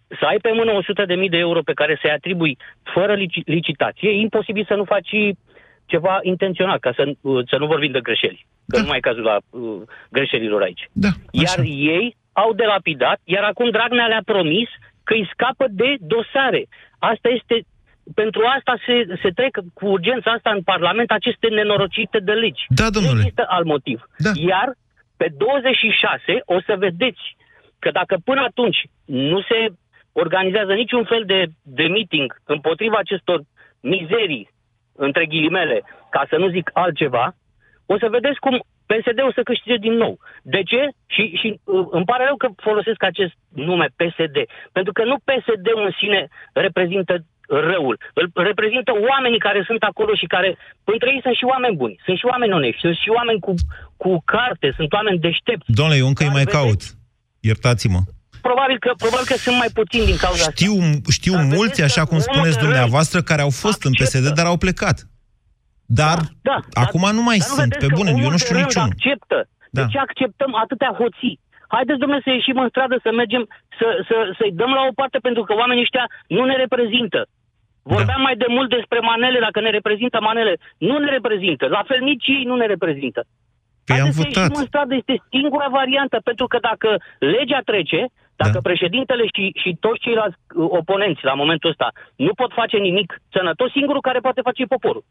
[0.08, 4.20] să ai pe mână 100.000 de euro pe care să-i atribui fără lici- licitație, e
[4.20, 5.10] imposibil să nu faci
[5.86, 8.46] ceva intenționat, ca să, uh, să nu vorbim de greșeli.
[8.68, 8.80] Că Da.
[8.82, 10.88] nu mai e cazul la uh, greșelilor aici.
[10.92, 11.62] Da, Iar așa.
[11.62, 14.68] ei au delapidat, iar acum Dragnea le-a promis
[15.04, 16.62] că îi scapă de dosare.
[16.98, 17.56] Asta este,
[18.14, 22.64] pentru asta se, se trec cu urgența asta în Parlament aceste nenorocite de legi.
[22.68, 23.14] Da, domnule.
[23.14, 23.98] Nu există alt motiv.
[24.18, 24.30] Da.
[24.34, 24.68] Iar
[25.16, 27.36] pe 26 o să vedeți
[27.78, 29.58] că dacă până atunci nu se
[30.12, 33.40] organizează niciun fel de, de meeting împotriva acestor
[33.80, 34.48] mizerii,
[34.96, 37.34] între ghilimele, ca să nu zic altceva,
[37.86, 38.54] o să vedeți cum
[38.90, 40.14] PSD o să câștige din nou.
[40.42, 40.82] De ce?
[41.14, 43.34] Și, și uh, îmi pare rău că folosesc acest
[43.68, 44.36] nume PSD,
[44.72, 47.14] pentru că nu PSD în sine reprezintă
[47.48, 47.96] răul.
[48.14, 52.18] Îl reprezintă oamenii care sunt acolo și care, între ei sunt și oameni buni, sunt
[52.18, 53.52] și oameni onești, sunt și oameni cu,
[53.96, 55.72] cu carte, sunt oameni deștepți.
[55.78, 56.62] Domnule, eu încă îi Dar mai vedeți?
[56.62, 56.82] caut.
[57.40, 58.00] Iertați-mă.
[58.48, 60.56] Probabil că, probabil că sunt mai puțini din cauza asta.
[60.58, 60.74] Știu,
[61.18, 63.80] știu Dar mulți, vedeți așa că cum omul spuneți de răi dumneavoastră, care au fost
[63.88, 64.38] în PSD, acceptă.
[64.38, 64.96] dar au plecat.
[66.00, 66.18] Dar
[66.50, 68.44] Da, acum dar- nu mai dar sunt, vedeți pe că bune, eu omul nu de
[68.44, 68.92] știu rând niciunul.
[68.94, 69.38] acceptă.
[69.76, 69.80] Da.
[69.82, 71.36] De ce acceptăm atâtea hoții?
[71.74, 73.42] Haideți, domnule, să ieșim în stradă, să mergem,
[73.78, 76.04] să, să, să-i dăm la o parte, pentru că oamenii ăștia
[76.36, 77.20] nu ne reprezintă.
[77.94, 78.26] Vorbeam Da.
[78.26, 80.52] mai de mult despre manele, dacă ne reprezintă manele.
[80.88, 81.64] Nu ne reprezintă.
[81.76, 83.20] La fel nici ei nu ne reprezintă.
[83.86, 84.42] Păi am Haideți să votat.
[84.42, 86.88] ieșim în stradă, este singura variantă, pentru că dacă
[87.34, 88.00] legea trece,
[88.36, 88.66] dacă Da.
[88.68, 93.70] președintele și, și toți ceilalți uh, oponenți la momentul ăsta nu pot face nimic sănătos,
[93.70, 95.04] singurul care poate face e poporul.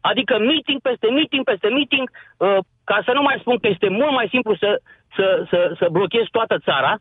[0.00, 4.12] Adică meeting peste meeting peste meeting, uh, ca să nu mai spun că este mult
[4.12, 4.80] mai simplu să,
[5.16, 6.92] să, să, să blochezi toată țara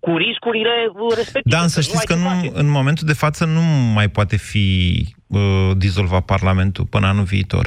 [0.00, 1.56] cu riscurile uh, respective.
[1.56, 2.60] Dan, să nu știți ai că ce nu, face.
[2.62, 3.60] în momentul de față nu
[3.94, 4.66] mai poate fi
[5.26, 7.66] uh, dizolvat Parlamentul până anul viitor.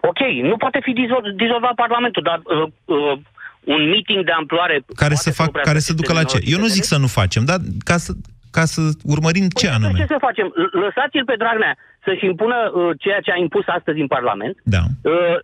[0.00, 3.18] Ok, nu poate fi dizol- dizolvat Parlamentul, dar uh, uh,
[3.64, 4.72] un meeting de amploare...
[4.72, 6.36] Care poate să, fac, oprească care să ducă la ce?
[6.36, 8.12] aceste Eu nu zic să nu facem, dar ca să,
[8.50, 8.80] ca să
[9.14, 9.86] urmărim ce Păi anume.
[9.86, 10.46] atunci Ce să facem?
[10.54, 14.54] L- Lăsați-l pe Dragnea să-și impună uh, ceea ce a impus astăzi în Parlament.
[14.74, 14.82] Da.
[15.02, 15.36] Uh,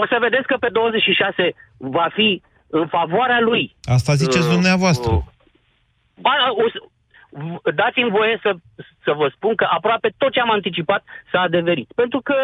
[0.00, 3.76] o să vedeți că pe 26 va fi în favoarea lui.
[3.96, 5.10] Asta ziceți Uh, dumneavoastră.
[5.12, 5.22] uh,
[6.24, 6.30] Ba,
[6.64, 6.92] o să, v-
[7.80, 8.50] dați-mi voie să,
[9.04, 11.88] să vă spun că aproape tot ce am anticipat s-a adeverit.
[11.94, 12.36] Pentru că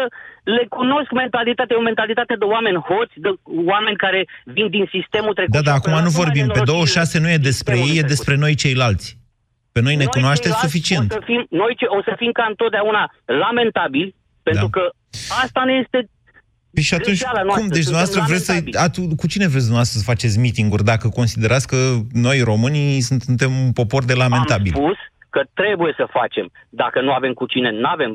[0.43, 3.31] le cunosc mentalitatea, e o mentalitate de oameni hoți, de
[3.71, 5.53] oameni care vin din sistemul trecut.
[5.53, 6.45] Da, și dar au acum nu numai vorbim.
[6.47, 8.13] Pe nenorocirile 26 nu e despre sistemului ei, e trecut.
[8.15, 9.07] despre noi ceilalți.
[9.75, 11.07] Pe noi ne Noi cunoașteți ceilalți suficient.
[11.11, 13.03] O să fim, noi ce, o să fim ca întotdeauna
[13.43, 14.15] lamentabili,
[14.49, 14.73] pentru Da.
[14.75, 14.83] că
[15.43, 15.99] asta ne este
[16.73, 17.67] Păi și atunci, greșeala noastră, cum?
[17.75, 18.51] Deci suntem dumneavoastră vreți să...
[18.51, 18.83] lamentabili.
[18.85, 21.77] Atu, cu cine vreți dumneavoastră să faceți meeting-uri dacă considerați că
[22.25, 24.73] noi, românii, sunt- suntem un popor de lamentabil?
[24.75, 24.97] Am spus
[25.35, 26.45] că trebuie să facem.
[26.69, 28.11] Dacă nu avem cu cine, nu avem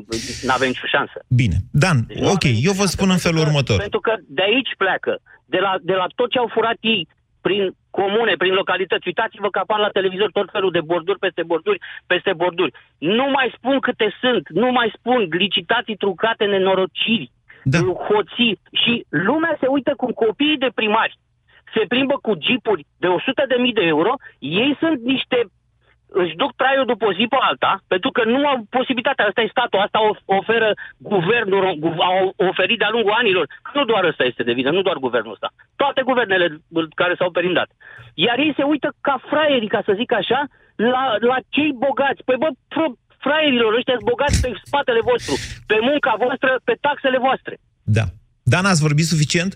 [0.47, 1.17] n-avem nicio șansă.
[1.41, 1.57] Bine.
[1.83, 3.77] Dan, Deci nu ok, avem nicio eu vă șansă, spun în pentru felul că- următor.
[3.85, 5.13] Pentru că de aici pleacă.
[5.53, 7.01] De la, de la tot ce au furat ei
[7.47, 7.63] prin
[7.99, 9.07] comune, prin localități.
[9.11, 11.79] Uitați-vă că apar la televizor tot felul de borduri peste borduri,
[12.11, 12.71] peste borduri.
[12.97, 17.31] Nu mai spun câte sunt, nu mai spun licitații trucate, nenorociri,
[17.69, 17.79] Da.
[18.07, 18.59] hoții.
[18.83, 21.17] Și lumea se uită cum copiii de primari
[21.73, 25.39] se plimbă cu jeepuri de 100.000 de euro, ei sunt niște
[26.09, 29.25] își duc traiul după o zi pe alta, pentru că nu au posibilitatea.
[29.25, 31.63] Asta e statul, asta oferă guvernul,
[31.97, 33.45] au oferit de-a lungul anilor.
[33.73, 35.49] Nu doar ăsta este de vină, nu doar guvernul ăsta.
[35.75, 36.61] Toate guvernele
[36.95, 37.69] care s-au perindat.
[38.13, 42.23] Iar ei se uită ca fraierii, ca să zic așa, la, la cei bogați.
[42.25, 42.47] Păi bă,
[43.25, 45.33] fraierilor ăștia bogați pe spatele vostru,
[45.69, 47.53] pe munca voastră, pe taxele voastre.
[47.97, 48.05] Da.
[48.53, 49.51] Dan, ați vorbit suficient?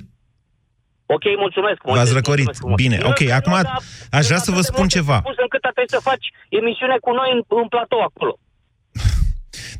[1.15, 1.79] Ok, mulțumesc.
[1.83, 2.51] V-ați răcorit.
[2.81, 3.19] Bine, ok.
[3.19, 3.71] Eu, Acum eu,
[4.17, 5.17] aș vrea să vă spun ceva.
[5.25, 6.25] Spus încât trebuie să faci
[6.59, 8.33] emisiune cu noi în, în platou acolo.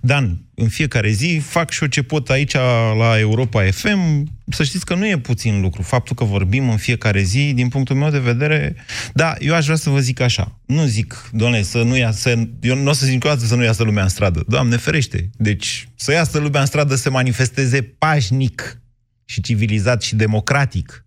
[0.03, 2.53] Dan, în fiecare zi fac și eu ce pot aici
[2.97, 4.31] la Europa FM.
[4.47, 5.81] Să știți că nu e puțin lucru.
[5.81, 8.75] Faptul că vorbim în fiecare zi, din punctul meu de vedere,
[9.13, 10.59] da, eu aș vrea să vă zic așa.
[10.65, 13.83] Nu zic, doamne, să nu iasă, eu nu o să zic niciodată să nu iasă
[13.83, 14.43] lumea în stradă.
[14.47, 15.29] Doamne, ferește.
[15.37, 18.81] Deci, să iasă lumea în stradă să manifesteze pașnic
[19.25, 21.05] și civilizat și democratic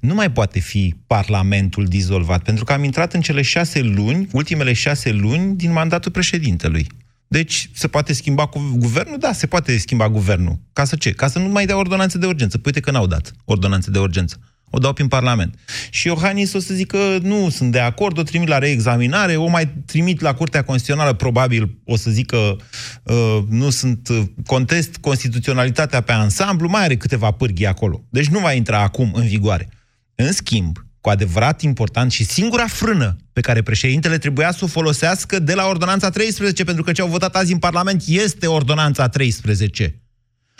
[0.00, 4.72] nu mai poate fi Parlamentul dizolvat, pentru că am intrat în cele șase luni, ultimele
[4.72, 6.86] șase luni din mandatul președintelui.
[7.28, 9.18] Deci, se poate schimba cu guvernul?
[9.18, 10.58] Da, se poate schimba guvernul.
[10.72, 11.10] Ca să ce?
[11.10, 12.58] Ca să nu mai dea ordonanțe de urgență.
[12.58, 14.40] Păi uite că n-au dat ordonanțe de urgență.
[14.70, 15.58] O dau prin Parlament.
[15.90, 19.68] Și Iohannis o să zică, nu, sunt de acord, o trimit la reexaminare, o mai
[19.86, 22.56] trimit la Curtea Constituțională, probabil o să zică,
[23.02, 28.04] uh, nu sunt, uh, contest constituționalitatea pe ansamblu, mai are câteva pârghii acolo.
[28.08, 29.68] Deci nu va intra acum în vigoare.
[30.14, 35.38] În schimb, cu adevărat important și singura frână pe care președintele trebuia să o folosească
[35.38, 40.02] de la Ordonanța 13, pentru că ce au votat azi în Parlament este Ordonanța 13.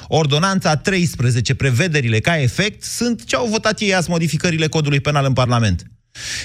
[0.07, 5.33] Ordonanța 13, prevederile ca efect, sunt ce au votat ei azi modificările codului penal în
[5.33, 5.87] Parlament.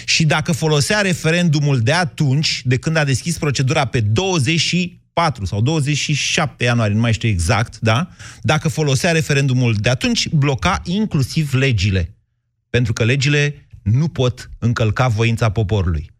[0.05, 6.63] Și dacă folosea referendumul de atunci, de când a deschis procedura pe 24 sau 27
[6.63, 8.09] ianuarie, nu mai știu exact, da?
[8.41, 12.15] Dacă folosea referendumul de atunci, bloca inclusiv legile.
[12.69, 16.11] Pentru că legile nu pot încălca voința poporului.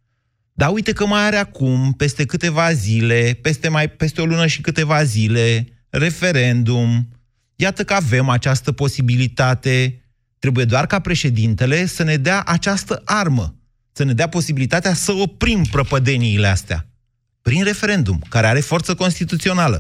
[0.54, 4.62] Dar uite că mai are acum, peste câteva zile, peste, mai, peste o lună și
[4.62, 7.08] câteva zile, referendum.
[7.56, 10.04] Iată că avem această posibilitate.
[10.40, 13.56] Trebuie doar ca președintele să ne dea această armă,
[13.92, 16.88] să ne dea posibilitatea să oprim prăpădeniile astea
[17.48, 19.78] prin referendum, care are forță constituțională.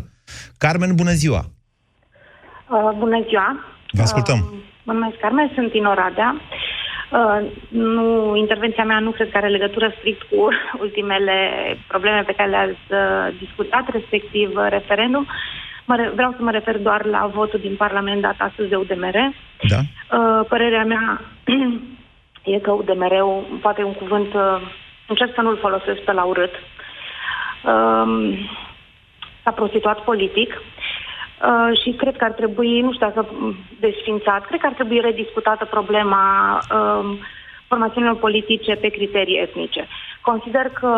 [0.57, 1.41] Carmen, bună ziua!
[2.69, 3.47] Uh, bună ziua!
[3.91, 4.39] Vă ascultăm!
[4.39, 6.29] Uh, mă numesc Carmen, sunt din Oradea.
[6.35, 6.72] Uh,
[7.69, 10.47] nu, intervenția mea nu cred că are legătură strict cu
[10.85, 11.37] ultimele
[11.87, 15.27] probleme pe care le-ați uh, discutat, respectiv uh, referendum.
[15.85, 19.17] Mă re- vreau să mă refer doar la votul din Parlament dat astăzi de UDMR.
[19.69, 19.79] Da.
[20.17, 21.21] Uh, părerea mea
[22.55, 24.61] e că UDMR-ul, poate un cuvânt, uh,
[25.07, 28.39] încerc să nu-l folosesc pe la urât, uh,
[29.43, 30.61] s-a prostituat politic
[31.49, 33.21] Uh, și cred că ar trebui, nu știu dacă
[33.79, 36.23] desfințat, cred că ar trebui rediscutată problema
[36.57, 37.03] uh,
[37.67, 39.87] formațiunilor politice pe criterii etnice.
[40.21, 40.91] Consider că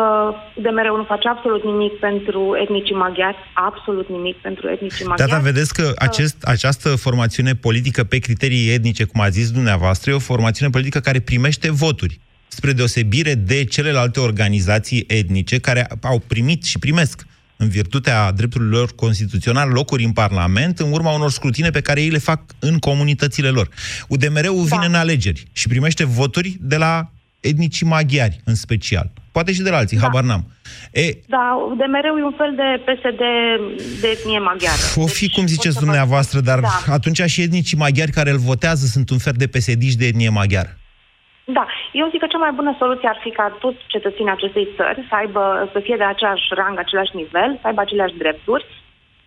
[0.54, 5.30] de mereu nu face absolut nimic pentru etnicii maghiari, absolut nimic pentru etnicii maghiari.
[5.30, 5.94] Da, da, vedeți că uh.
[6.08, 10.98] acest, această formațiune politică pe criterii etnice, cum a zis dumneavoastră, e o formațiune politică
[10.98, 17.26] care primește voturi spre deosebire de celelalte organizații etnice care au primit și primesc
[17.56, 22.08] în virtutea drepturilor lor constituționale, locuri în Parlament, în urma unor scrutine pe care ei
[22.08, 23.68] le fac în comunitățile lor.
[24.08, 24.76] UDMR-ul da.
[24.76, 29.10] vine în alegeri și primește voturi de la etnicii maghiari, în special.
[29.32, 30.02] Poate și de la alții, da.
[30.02, 30.50] habar n-am.
[30.92, 33.22] E, da, UDMR-ul e un fel de PSD
[34.00, 34.80] de etnie maghiară.
[34.96, 36.82] O fi deci, cum ziceți dumneavoastră, dar da.
[36.86, 40.76] atunci și etnicii maghiari care îl votează sunt un fel de psd de etnie maghiară.
[41.48, 45.06] Da, eu zic că cea mai bună soluție ar fi ca toți cetățenii acestei țări
[45.08, 48.66] să aibă, să fie de aceeași rang, același nivel, să aibă aceleași drepturi.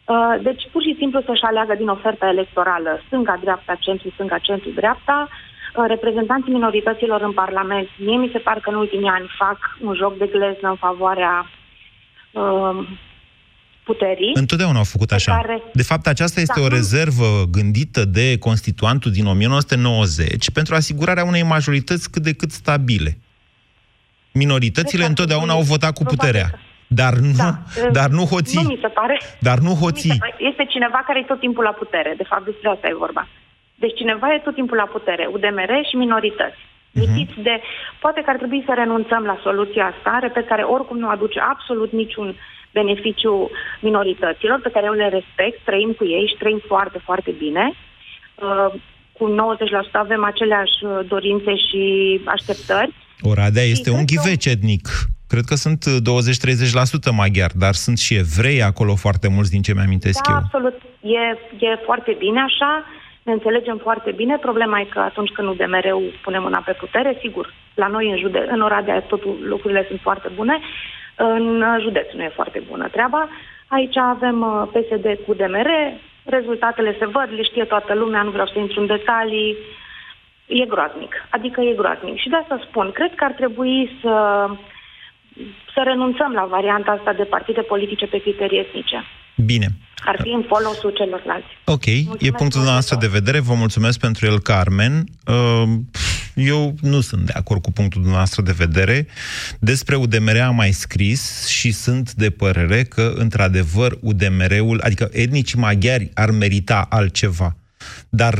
[0.05, 6.51] Uh, deci, pur și simplu să-și aleagă din oferta electorală stânga-dreapta, centru-stânga, centru-dreapta, uh, reprezentanții
[6.51, 7.87] minorităților în Parlament.
[7.97, 11.49] Mie mi se pare că în ultimii ani fac un joc de gleznă în favoarea
[12.31, 12.87] uh,
[13.91, 14.31] puterii.
[14.43, 15.31] Întotdeauna au făcut așa.
[15.41, 15.61] Care...
[15.81, 21.43] De fapt, aceasta este da, o rezervă gândită de Constituantul din 1990 pentru asigurarea unei
[21.55, 23.11] majorități cât de cât stabile.
[24.43, 25.13] Minoritățile exact.
[25.13, 26.47] întotdeauna au votat cu puterea.
[27.01, 27.51] Dar nu, da.
[27.97, 28.61] dar nu hoții.
[28.63, 29.15] Nu mi se pare.
[29.47, 30.17] Dar nu hoții.
[30.51, 32.11] Este cineva care e tot timpul la putere.
[32.21, 33.23] De fapt, despre asta e vorba.
[33.83, 35.23] Deci cineva e tot timpul la putere.
[35.35, 36.61] UDMR și minorități.
[37.01, 37.43] uh-huh.
[37.47, 37.55] de...
[38.03, 41.91] Poate că ar trebui să renunțăm la soluția asta, repet, care oricum nu aduce absolut
[41.91, 42.35] niciun uh,
[42.73, 43.49] beneficiu
[43.81, 47.73] minorităților, pe care eu le respect, trăim cu ei și trăim foarte, foarte bine.
[48.35, 48.73] Uh,
[49.11, 49.25] cu
[49.89, 51.83] 90% avem aceleași uh, dorințe și
[52.25, 52.93] așteptări.
[53.21, 54.87] Oradea este un ghiveci etnic.
[55.27, 55.81] Cred că sunt
[57.11, 60.37] 20-30% maghiari, dar sunt și evrei acolo foarte mulți din ce mi-amintesc da, eu.
[60.37, 60.77] absolut.
[61.01, 61.25] E,
[61.65, 62.71] e foarte bine așa.
[63.23, 64.37] ne înțelegem foarte bine.
[64.37, 68.47] Problema e că atunci când UDMR-ul pune mâna pe putere, sigur, la noi în, jude-
[68.51, 70.59] în Oradea totul, lucrurile sunt foarte bune,
[71.27, 73.29] în județ nu e foarte bună treaba.
[73.67, 75.69] Aici avem uh, PSD cu DMR,
[76.23, 79.57] rezultatele se văd, le știe toată lumea, nu vreau să intru în detalii,
[80.45, 81.13] e groaznic.
[81.29, 82.17] Adică e groaznic.
[82.19, 84.15] Și de asta spun, cred că ar trebui să,
[85.73, 89.03] să renunțăm la varianta asta de partide politice pe criterii etnice.
[89.45, 89.67] Bine.
[90.05, 91.51] Ar fi în folosul celorlalți.
[91.65, 94.93] Ok, mulțumesc e punctul noastră de vedere, vă mulțumesc pentru el, Carmen.
[95.27, 95.63] Uh,
[96.39, 99.07] eu nu sunt de acord cu punctul dumneavoastră de vedere.
[99.59, 106.11] Despre UDMR am mai scris și sunt de părere că, într-adevăr, UDMR-ul, adică etnicii maghiari
[106.13, 107.55] ar merita altceva.
[108.09, 108.39] Dar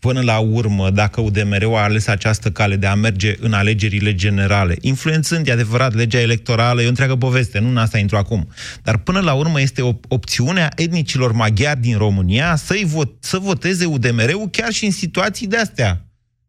[0.00, 4.76] până la urmă, dacă UDMR-ul a ales această cale de a merge în alegerile generale,
[4.80, 8.48] influențând, e adevărat, legea electorală, e o întreagă poveste, nu în asta intru acum,
[8.82, 13.84] dar până la urmă este o opțiunea etnicilor maghiari din România să-i vot, să voteze
[13.84, 16.04] UDMR-ul chiar și în situații de astea.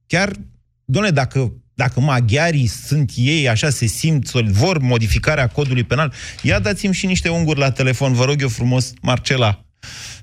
[0.07, 0.31] Chiar
[0.93, 1.39] Doamne, dacă,
[1.73, 7.30] dacă maghiarii sunt ei, așa se simt, vor modificarea codului penal, ia dați-mi și niște
[7.30, 9.60] unguri la telefon, vă rog eu frumos, Marcela,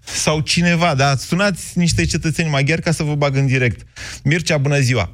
[0.00, 3.80] sau cineva, da, sunați niște cetățeni maghiari ca să vă bag în direct.
[4.24, 5.06] Mircea, bună ziua!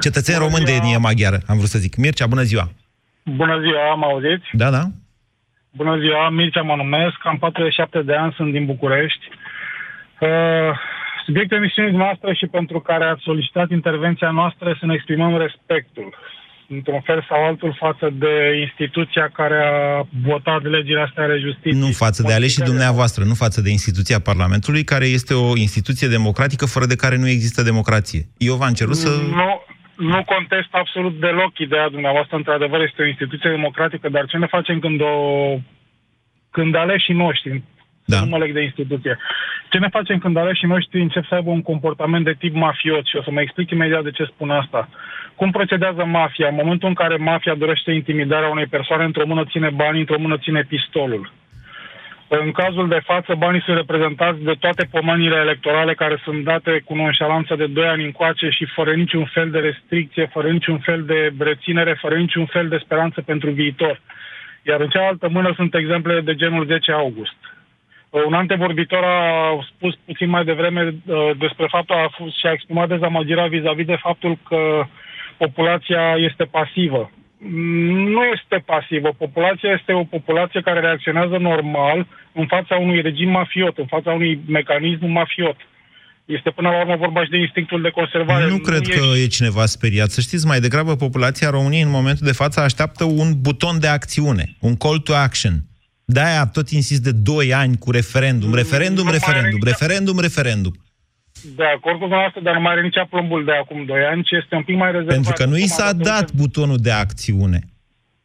[0.00, 1.96] Cetățeni români de etnie maghiară, am vrut să zic.
[1.96, 2.70] Mircea, bună ziua!
[3.24, 4.48] Bună ziua, am auziți?
[4.52, 4.82] Da, da.
[5.70, 9.24] Bună ziua, Mircea mă numesc, am 47 de ani, sunt din București.
[10.20, 10.28] Uh,
[11.28, 16.14] Subiectul emisiunii noastre și pentru care ați solicitat intervenția noastră să ne exprimăm respectul,
[16.68, 18.34] într-un fel sau altul, față de
[18.66, 21.82] instituția care a votat legile astea ale justiției.
[21.84, 26.64] Nu față de aleșii dumneavoastră, nu față de instituția Parlamentului, care este o instituție democratică
[26.66, 28.22] fără de care nu există democrație.
[28.38, 29.10] Eu v-am cerut să...
[29.40, 29.50] Nu,
[30.12, 32.36] nu contest absolut deloc ideea dumneavoastră.
[32.36, 35.14] Într-adevăr, este o instituție democratică, dar ce ne facem când o
[36.50, 37.62] când aleșii noștri,
[38.10, 38.20] da.
[38.20, 39.18] nu mă leg de instituție.
[39.70, 43.06] Ce ne facem când aleșii noștri încep să aibă un comportament de tip mafiot?
[43.06, 44.88] Și o să mă explic imediat de ce spun asta.
[45.34, 46.48] Cum procedează mafia?
[46.48, 50.36] În momentul în care mafia dorește intimidarea unei persoane, într-o mână ține banii, într-o mână
[50.38, 51.32] ține pistolul.
[52.28, 56.94] În cazul de față, banii sunt reprezentați de toate pomenile electorale care sunt date cu
[56.94, 61.32] nonșalanță de 2 ani încoace și fără niciun fel de restricție, fără niciun fel de
[61.38, 64.00] reținere, fără niciun fel de speranță pentru viitor.
[64.62, 67.36] Iar în cealaltă mână sunt exemple de genul 10 august.
[68.10, 69.20] Un antevorbitor a
[69.74, 73.98] spus puțin mai devreme uh, despre faptul a fost și a exprimat dezamăgirea vis-a-vis de
[74.00, 74.84] faptul că
[75.38, 77.10] populația este pasivă.
[78.14, 79.08] Nu este pasivă.
[79.18, 84.40] Populația este o populație care reacționează normal în fața unui regim mafiot, în fața unui
[84.46, 85.56] mecanism mafiot.
[86.24, 88.44] Este până la urmă vorba și de instinctul de conservare.
[88.44, 88.98] Nu, nu cred ești...
[88.98, 90.10] că e cineva speriat.
[90.10, 94.56] Să știți, mai degrabă populația României în momentul de față așteaptă un buton de acțiune,
[94.60, 95.52] un call to action.
[96.16, 100.74] De-aia tot insist de 2 ani cu referendum, referendum, nu referendum, referendum, referendum.
[101.56, 104.30] De acord cu dumneavoastră, dar nu mai are nici plumbul de acum 2 ani, ci
[104.40, 105.14] este un pic mai rezervat.
[105.14, 107.60] Pentru că nu i s-a dat butonul de acțiune.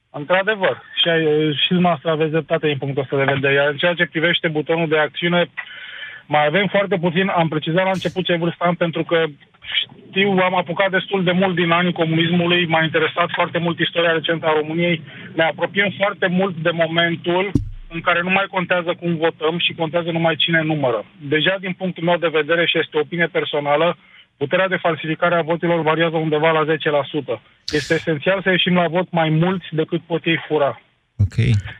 [0.09, 0.75] Într-adevăr.
[1.01, 1.09] Și,
[1.63, 3.53] și dumneavoastră aveți dreptate din punctul ăsta de vedere.
[3.53, 5.41] Iar în ceea ce privește butonul de acțiune,
[6.25, 9.19] mai avem foarte puțin, am precizat la început ce vârstă am, pentru că
[10.09, 14.45] știu, am apucat destul de mult din anii comunismului, m-a interesat foarte mult istoria recentă
[14.45, 15.01] a României,
[15.35, 17.51] ne apropiem foarte mult de momentul
[17.93, 21.05] în care nu mai contează cum votăm și contează numai cine numără.
[21.17, 23.97] Deja din punctul meu de vedere și este o opinie personală,
[24.37, 26.65] puterea de falsificare a votelor variază undeva la
[27.35, 27.41] 10%.
[27.71, 30.81] Este esențial să ieșim la vot mai mulți decât pot ei fura.
[31.17, 31.35] Ok.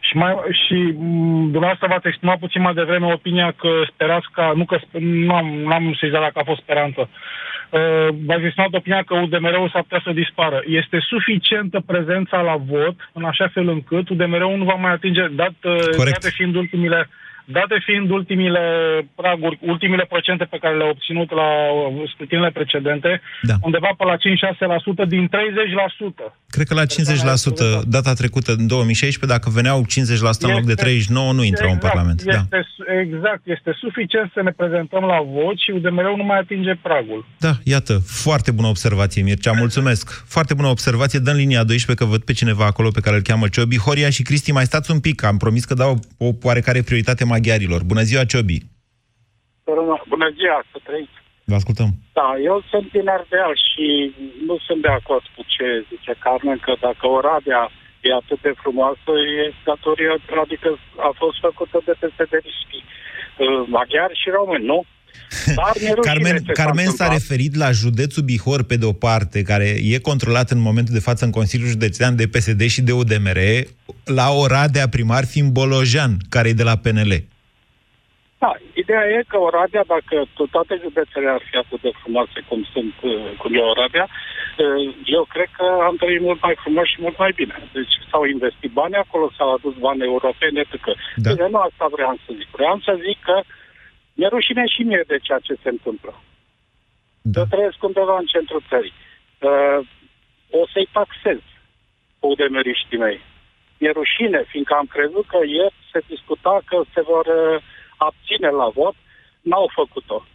[0.07, 4.53] Și, mai, și m- mm, dumneavoastră v-ați exprimat puțin mai devreme opinia că sperați ca,
[4.55, 7.09] nu că nu am, n-am sezat dacă a fost speranță,
[7.73, 10.63] uh, v-ați exprimat opinia că UDMR-ul s-ar putea să dispară.
[10.65, 15.57] Este suficientă prezența la vot în așa fel încât UDMR-ul nu va mai atinge, dat,
[15.63, 17.09] uh, date fiind ultimile
[17.45, 18.61] date fiind ultimile
[19.15, 23.55] praguri, ultimile procente pe care le-au obținut la uh, scrutinele precedente, da.
[23.61, 24.15] undeva pe la
[25.05, 26.33] 5-6% din 30%.
[26.49, 30.73] Cred că la 50% data trecută, în 2016, dacă veneau 50% este, în loc de
[30.73, 32.19] 39%, nu intrau exact, în Parlament.
[32.19, 32.57] Este, da.
[33.01, 37.25] Exact, este suficient să ne prezentăm la vot și UDMR-ul nu mai atinge pragul.
[37.39, 40.23] Da, iată, foarte bună observație, Mircea, mulțumesc.
[40.27, 43.47] Foarte bună observație, dăm linia 12, că văd pe cineva acolo pe care îl cheamă
[43.47, 43.77] Ciobi.
[43.77, 47.81] Horia și Cristi, mai stați un pic, am promis că dau o oarecare prioritate maghiarilor.
[47.91, 48.57] Bună ziua, Ciobi!
[50.13, 51.17] Bună ziua, să trăiți!
[51.49, 51.89] Vă ascultăm.
[52.19, 53.87] Da, eu sunt din Ardeal și
[54.47, 57.63] nu sunt de acord cu ce zice Carmen, că dacă Oradea
[58.07, 59.11] e atât de frumoasă,
[59.41, 60.13] e datoria,
[60.45, 60.69] adică
[61.09, 64.79] a fost făcută de pesediști uh, maghiari și români, nu?
[66.01, 70.59] Carmen, Carmen s-a referit la județul Bihor, pe de o parte, care e controlat în
[70.59, 73.39] momentul de față în Consiliul Județean de PSD și de UDMR,
[74.05, 77.13] la Oradea primar fiind Bolojan, care e de la PNL.
[78.43, 78.51] Da,
[78.83, 82.95] Ideea e că Oradea, dacă to- toate județele ar fi atât de frumoase cum sunt,
[83.11, 84.85] uh, cum e Oradea, uh,
[85.17, 87.55] eu cred că am trăit mult mai frumos și mult mai bine.
[87.77, 90.91] Deci s-au investit bani acolo, s-au adus bani europene, că
[91.23, 91.29] Da.
[91.31, 92.49] Bine, nu asta vreau să zic.
[92.59, 93.35] Vreau să zic că
[94.13, 96.13] mi-e rușine și mie de ceea ce se întâmplă.
[97.21, 97.39] Da.
[97.39, 98.93] Eu trăiesc undeva în centrul țării.
[99.39, 99.79] Uh,
[100.49, 101.39] o să-i taxez
[102.19, 103.19] pe udemeriștii mei.
[103.77, 107.61] Mi-e rușine, fiindcă am crezut că ieri se discuta că se vor uh,
[107.97, 108.95] abține la vot.
[109.41, 110.25] N-au făcut-o.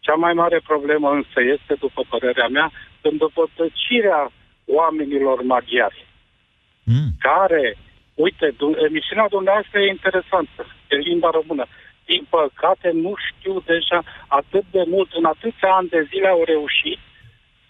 [0.00, 4.32] Cea mai mare problemă însă este, după părerea mea, în dupătăcirea
[4.66, 6.06] oamenilor maghiari
[6.92, 7.10] Mm.
[7.18, 7.76] care,
[8.14, 11.64] uite, du- emisiunea dumneavoastră e interesantă, în limba română.
[12.10, 13.98] Din păcate, nu știu deja
[14.40, 16.98] atât de mult, în atâția ani de zile au reușit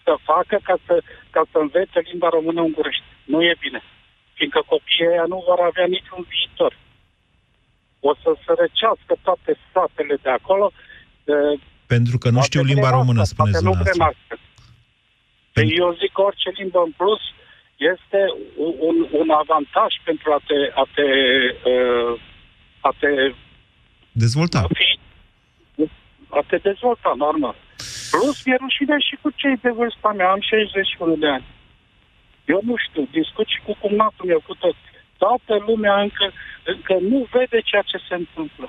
[0.03, 0.95] să facă ca să,
[1.29, 3.09] ca să învețe limba română ungurește.
[3.23, 3.81] Nu e bine.
[4.37, 6.73] Fiindcă copiii ăia nu vor avea niciun viitor.
[8.09, 10.65] O să se răcească toate satele de acolo.
[11.33, 11.59] eh,
[11.95, 14.33] Pentru că nu poate știu limba vrem română, asta, spuneți poate nu vrem dumneavoastră.
[14.35, 14.45] asta.
[15.53, 17.21] Păi Eu zic că orice limbă în plus
[17.93, 18.19] este
[18.65, 21.07] un, un, un avantaj pentru a te, a te,
[21.71, 22.13] uh,
[22.89, 23.11] a te
[24.23, 24.59] Dezvolta.
[24.59, 24.89] a fi,
[26.39, 27.55] a te dezvolta, normal.
[28.11, 31.45] Plus, mi-e rușine și cu cei de vârsta mea, am 61 de ani.
[32.53, 34.75] Eu nu știu, discut și cu cumnatul meu, cu tot.
[35.23, 36.25] Toată lumea încă,
[36.73, 38.67] încă nu vede ceea ce se întâmplă.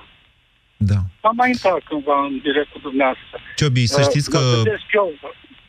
[0.91, 0.99] Da.
[1.29, 3.35] Am mai intrat cândva în direct cu dumneavoastră.
[3.59, 4.45] Ciobi, să Uh, știți mă că...
[4.55, 5.07] gândesc eu,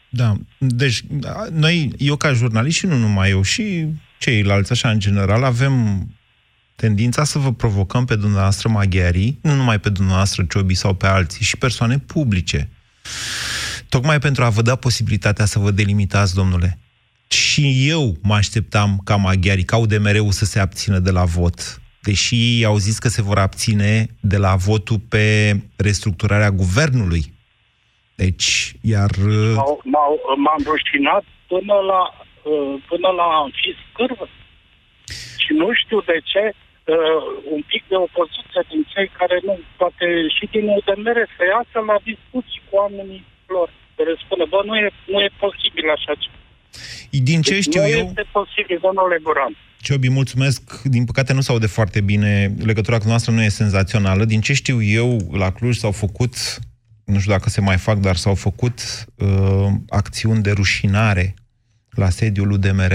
[0.08, 3.86] Da, deci a, noi, eu ca jurnalist și nu numai eu, și
[4.18, 5.74] ceilalți, așa, în general, avem
[6.80, 11.44] tendința să vă provocăm pe dumneavoastră maghiarii, nu numai pe dumneavoastră Ciobi sau pe alții,
[11.44, 12.68] și persoane publice.
[13.88, 16.78] Tocmai pentru a vă da posibilitatea să vă delimitați, domnule.
[17.28, 22.34] Și eu mă așteptam ca maghiarii, ca UDMR-ul să se abțină de la vot, deși
[22.34, 27.34] ei au zis că se vor abține de la votul pe restructurarea guvernului.
[28.14, 29.10] Deci, iar...
[29.54, 32.00] M-au, m-au, m-am rușinat până la,
[32.50, 34.28] uh, până la am fi scârbă.
[35.42, 36.54] Și nu știu de ce
[36.84, 37.22] uh,
[37.54, 40.06] un pic de opoziție din cei care nu, poate
[40.36, 43.22] și din UDMR, să iasă la discuții cu oamenii
[43.54, 43.68] lor.
[43.94, 46.38] Să le spună, bă, nu e, nu e posibil așa ceva.
[47.10, 48.06] Din ce Deci știu nu eu...
[48.06, 49.54] este posibil, domnule Guran.
[49.82, 50.82] Ciobi, mulțumesc.
[50.82, 52.54] Din păcate nu se aude foarte bine.
[52.64, 54.24] Legătura cu noastră nu e senzațională.
[54.24, 56.34] Din ce știu eu, la Cluj s-au făcut,
[57.04, 58.80] nu știu dacă se mai fac, dar s-au făcut
[59.14, 61.34] uh, acțiuni de rușinare
[61.90, 62.92] la sediul UDMR,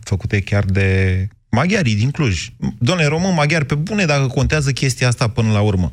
[0.00, 2.48] făcute chiar de maghiarii din Cluj.
[2.78, 5.92] Doamne, român maghiar, pe bune dacă contează chestia asta până la urmă.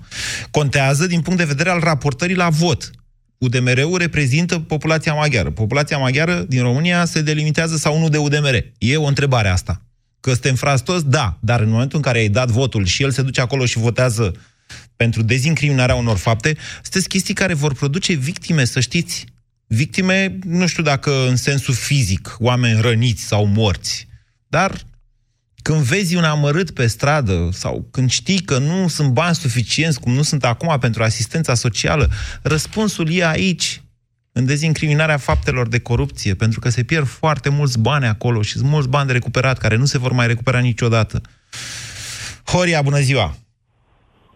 [0.51, 2.91] Contează din punct de vedere al raportării la vot.
[3.37, 5.49] UDMR-ul reprezintă populația maghiară.
[5.51, 8.65] Populația maghiară din România se delimitează sau nu de UDMR?
[8.77, 9.81] E o întrebare asta.
[10.19, 11.05] Că suntem frați toți?
[11.05, 11.37] Da.
[11.39, 14.35] Dar în momentul în care ai dat votul și el se duce acolo și votează
[14.95, 19.25] pentru dezincriminarea unor fapte, sunteți chestii care vor produce victime, să știți.
[19.67, 24.07] Victime, nu știu dacă în sensul fizic, oameni răniți sau morți,
[24.47, 24.87] dar
[25.69, 30.11] când vezi un amărât pe stradă sau când știi că nu sunt bani suficienți, cum
[30.13, 32.05] nu sunt acum pentru asistența socială,
[32.43, 33.81] răspunsul e aici,
[34.33, 38.69] în dezincriminarea faptelor de corupție, pentru că se pierd foarte mulți bani acolo și sunt
[38.69, 41.21] mulți bani de recuperat, care nu se vor mai recupera niciodată.
[42.45, 43.31] Horia, bună ziua!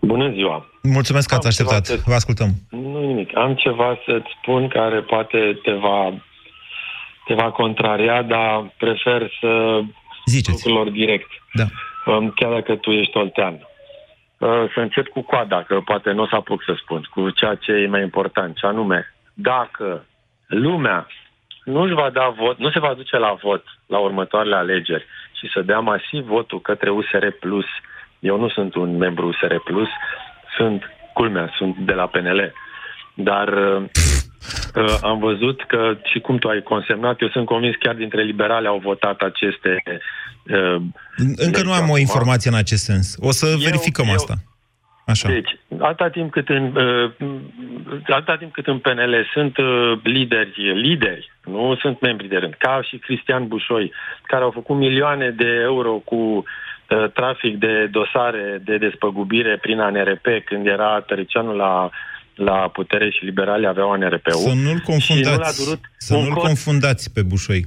[0.01, 0.65] Bună ziua!
[0.81, 1.85] Mulțumesc că ați Am așteptat.
[1.85, 2.49] ceva să- Vă ascultăm.
[2.69, 3.37] Nu nimic.
[3.37, 6.23] Am ceva să-ți spun care poate te va,
[7.27, 9.81] te va contraria, dar prefer să
[10.25, 10.51] Ziceți.
[10.51, 11.29] lucrurilor direct.
[11.53, 11.63] Da.
[12.05, 13.53] Um, Chiar dacă tu ești oltean.
[14.37, 17.55] Uh, Să încep cu coada, că poate nu o să apuc să spun, cu ceea
[17.55, 20.05] ce e mai important, ce anume, dacă
[20.47, 21.07] lumea
[21.63, 25.05] nu își va da vot, nu se va duce la vot la următoarele alegeri
[25.39, 27.65] și să dea masiv votul către USR Plus.
[28.19, 29.87] Eu nu sunt un membru USR Plus,
[30.57, 32.53] sunt, culmea, sunt de la PNL.
[33.13, 33.49] Dar
[34.75, 38.23] uh, uh, am văzut că, și cum tu ai consemnat, eu sunt convins chiar dintre
[38.23, 39.83] liberale au votat aceste...
[40.43, 40.81] Uh,
[41.35, 43.15] Încă nu am o informație în acest sens.
[43.19, 44.33] O să verificăm eu- asta.
[45.05, 45.29] Așa.
[45.29, 47.11] deci, atâta timp cât în, uh,
[48.07, 52.81] atâta timp cât în PNL sunt uh, lideri, lideri, nu sunt membri de rând, ca
[52.83, 53.91] și Cristian Bușoi,
[54.23, 60.25] care au făcut milioane de euro cu uh, trafic de dosare de despăgubire prin ANRP
[60.45, 61.89] când era Tăricianul la
[62.35, 64.31] la putere și liberali aveau ANRP-ul.
[64.31, 65.63] Să nu-l Și nu l-a confundați.
[65.63, 66.43] durut Să un nu-l cod.
[66.43, 67.65] confundați pe Bușoi.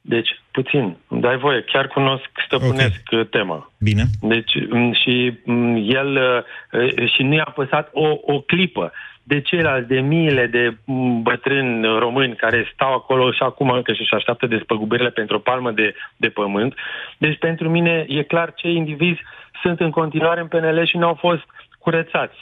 [0.00, 3.26] Deci, puțin, îmi dai voie, chiar cunosc, stăpânesc okay.
[3.30, 3.72] tema.
[3.80, 4.04] Bine.
[4.20, 6.42] Deci, m, și m, el
[6.72, 8.92] uh, și nu i-a păsat o, o clipă
[9.22, 14.14] de ceilalți, de miile de m, bătrâni români care stau acolo și acum încă și-și
[14.14, 16.74] așteaptă despăgubirile pentru o palmă de, de pământ.
[17.18, 19.20] Deci, pentru mine, e clar, cei indivizi
[19.62, 21.42] sunt în continuare în PNL și nu au fost
[21.78, 22.36] curățați.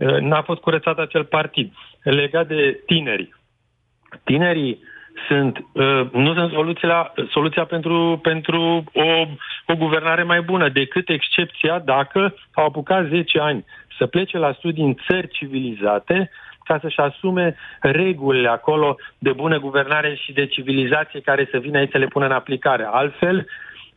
[0.00, 1.72] Uh, n-a fost curățat acel partid.
[2.02, 3.34] Legat de tineri.
[4.24, 4.82] Tinerii
[5.28, 9.26] sunt, uh, nu sunt soluția, soluția pentru, pentru o,
[9.66, 13.64] o guvernare mai bună, decât excepția dacă au apucat 10 ani
[13.98, 16.30] să plece la studii în țări civilizate
[16.64, 21.90] ca să-și asume regulile acolo de bună guvernare și de civilizație care să vină aici
[21.90, 22.88] să le pună în aplicare.
[22.90, 23.46] Altfel,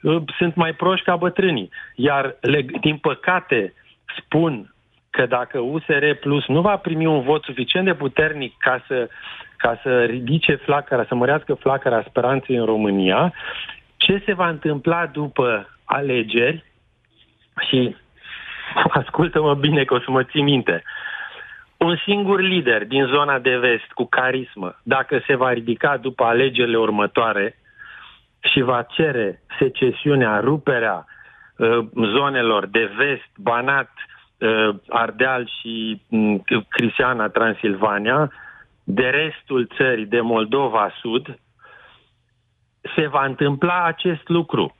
[0.02, 1.70] uh, sunt mai proști ca bătrânii.
[1.96, 2.36] Iar,
[2.82, 3.74] din păcate,
[4.18, 4.73] spun
[5.14, 9.10] că dacă USR Plus nu va primi un vot suficient de puternic ca să,
[9.58, 13.34] ca să ridice flacăra, să mărească flacăra speranței în România,
[13.98, 16.64] ce se va întâmpla după alegeri
[17.70, 17.96] și
[19.02, 20.84] ascultă-mă bine că o să mă ții minte.
[21.78, 26.78] Un singur lider din zona de vest cu carismă, dacă se va ridica după alegerile
[26.78, 27.56] următoare
[28.40, 31.06] și va cere secesiunea, ruperea
[31.58, 34.13] uh, zonelor de vest, Banat, uh,
[34.90, 36.40] Ardeal și uh,
[36.70, 38.32] Cristiana, Transilvania,
[38.84, 41.40] de restul țării, de Moldova Sud,
[42.96, 44.76] se va întâmpla acest lucru.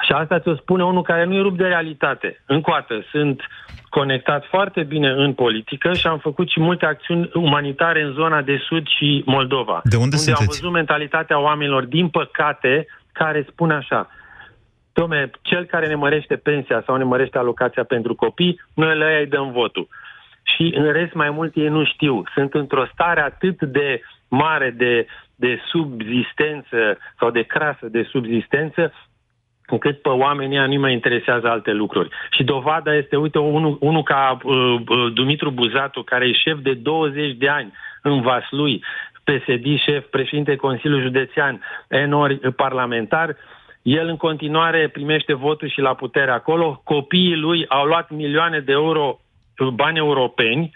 [0.00, 2.42] Și asta ți-o spune unul care nu e rupt de realitate.
[2.46, 3.40] Încă o dată, sunt
[3.88, 8.56] conectat foarte bine în politică și am făcut și multe acțiuni umanitare în zona de
[8.68, 9.80] sud și Moldova.
[9.84, 10.40] De unde, unde sunteți?
[10.40, 14.10] am văzut mentalitatea oamenilor, din păcate, care spun așa,
[14.92, 19.26] Tome, cel care ne mărește pensia sau ne mărește alocația pentru copii, noi le îi
[19.26, 19.88] dăm votul.
[20.42, 22.22] Și în rest, mai mult ei nu știu.
[22.34, 28.92] Sunt într-o stare atât de mare de, de subzistență sau de crasă de subzistență,
[29.66, 32.08] încât pe oamenii nu mai interesează alte lucruri.
[32.30, 36.74] Și dovada este, uite, unul, unul ca uh, uh, Dumitru Buzatu, care e șef de
[36.74, 37.72] 20 de ani
[38.02, 38.84] în Vaslui,
[39.24, 43.36] PSD șef, președinte Consiliul Județean, enori parlamentar,
[43.82, 46.80] el în continuare primește votul și la putere acolo.
[46.84, 49.20] Copiii lui au luat milioane de euro
[49.74, 50.70] bani europeni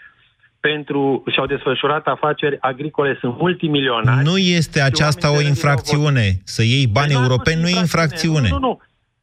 [0.59, 4.25] pentru și-au desfășurat afaceri agricole, sunt multimilionari.
[4.25, 6.41] Nu este aceasta o infracțiune.
[6.43, 8.47] Să iei bani păi europeni nu e infracțiune.
[8.49, 8.81] Nu, nu, nu.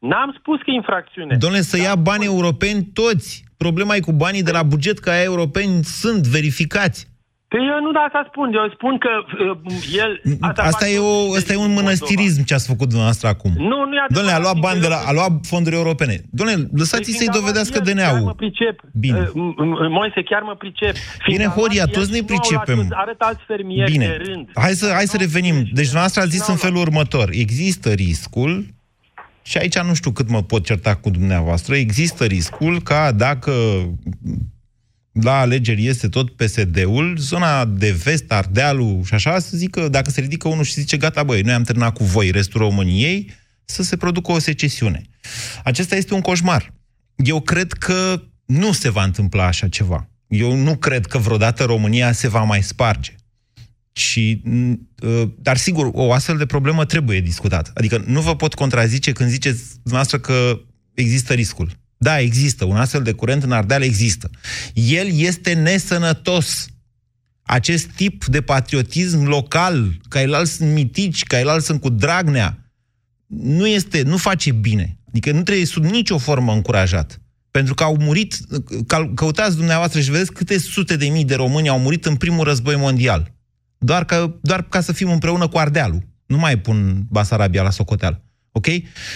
[0.09, 1.37] N-am spus că e infracțiune.
[1.37, 3.45] Domnule, să ia bani europeni toți.
[3.57, 7.14] Problema e cu banii de la buget, că aia europeni sunt verificați.
[7.55, 10.13] Păi eu nu de asta spun, eu spun că uh, el...
[10.41, 13.53] Asta, asta e, o, asta e un mănăstirism ce ați făcut dumneavoastră acum.
[13.57, 14.99] Nu, nu e Domnule, a luat bani de la...
[15.07, 16.15] a luat fonduri europene.
[16.31, 18.19] Domnule, lăsați păi să-i dovedească DNA-ul.
[18.19, 18.81] Chiar mă pricep.
[18.93, 19.19] Bine.
[19.19, 19.33] Uh,
[19.99, 20.95] Moise, chiar mă pricep.
[21.29, 22.79] Bine, Horia, toți ne pricepem.
[22.91, 24.07] Arăt alți fermieri Bine.
[24.07, 24.51] de rând.
[24.55, 25.55] Hai să, hai să revenim.
[25.55, 27.29] Deci dumneavoastră a zis în felul următor.
[27.33, 28.65] Există riscul
[29.43, 33.53] și aici nu știu cât mă pot certa cu dumneavoastră, există riscul ca dacă
[35.23, 40.21] la alegeri este tot PSD-ul, zona de vest, Ardealul și așa, să zică, dacă se
[40.21, 43.31] ridică unul și zice, gata, băi, noi am terminat cu voi restul României,
[43.65, 45.03] să se producă o secesiune.
[45.65, 46.73] Acesta este un coșmar.
[47.17, 50.09] Eu cred că nu se va întâmpla așa ceva.
[50.27, 53.15] Eu nu cred că vreodată România se va mai sparge.
[53.93, 54.43] Și,
[55.03, 57.71] ă, dar sigur, o astfel de problemă trebuie discutată.
[57.75, 60.61] Adică nu vă pot contrazice când ziceți dumneavoastră că
[60.95, 61.71] există riscul.
[62.05, 62.65] Da, există.
[62.65, 64.31] Un astfel de curent în Ardeal există.
[64.75, 66.67] El este nesănătos.
[67.43, 72.71] Acest tip de patriotism local, ca el sunt mitici, ca el sunt cu Dragnea,
[73.27, 74.99] nu este, nu face bine.
[75.09, 77.21] Adică nu trebuie sub nicio formă încurajat.
[77.51, 78.37] Pentru că au murit,
[79.15, 82.77] căutați dumneavoastră și vedeți câte sute de mii de români au murit în primul război
[82.77, 83.33] mondial.
[83.79, 86.03] Doar, că, doar ca să fim împreună cu Ardealul.
[86.27, 88.25] Nu mai pun Basarabia la socoteală.
[88.53, 88.67] Ok?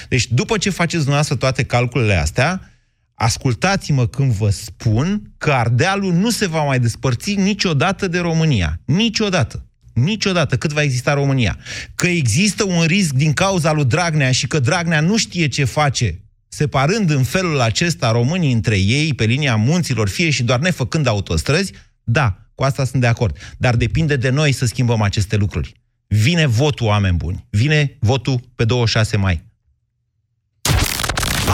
[0.08, 2.72] Deci după ce faceți dumneavoastră toate calculele astea,
[3.18, 8.80] ascultați-mă când vă spun că Ardealul nu se va mai despărți niciodată de România.
[8.84, 9.66] Niciodată.
[9.92, 11.58] Niciodată cât va exista România.
[11.94, 16.20] Că există un risc din cauza lui Dragnea și că Dragnea nu știe ce face,
[16.48, 21.72] separând în felul acesta românii între ei pe linia munților, fie și doar nefăcând autostrăzi,
[22.04, 23.36] da, cu asta sunt de acord.
[23.56, 25.72] Dar depinde de noi să schimbăm aceste lucruri.
[26.06, 27.46] Vine votul, oameni buni.
[27.50, 29.47] Vine votul pe 26 mai.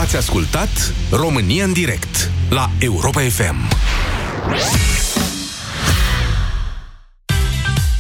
[0.04, 3.56] Ați ascultat România în direct la Europa FM.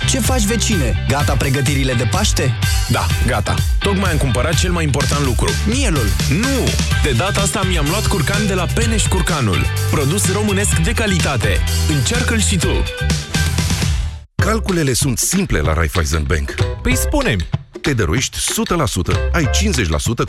[0.08, 1.04] Ce faci, vecine?
[1.08, 2.58] Gata pregătirile de Paște?
[2.88, 3.54] Da, gata.
[3.78, 5.50] Tocmai am cumpărat cel mai important lucru.
[5.66, 6.06] Mielul.
[6.40, 6.68] Nu!
[7.02, 9.64] De data asta mi-am luat curcan de la Peneș Curcanul.
[9.90, 11.58] Produs românesc de calitate.
[11.88, 12.82] Încearcă-l și tu!
[14.34, 16.54] Calculele sunt simple la Raiffeisen Bank.
[16.82, 17.36] Păi spune
[17.84, 19.48] te dăruiești 100%, ai 50%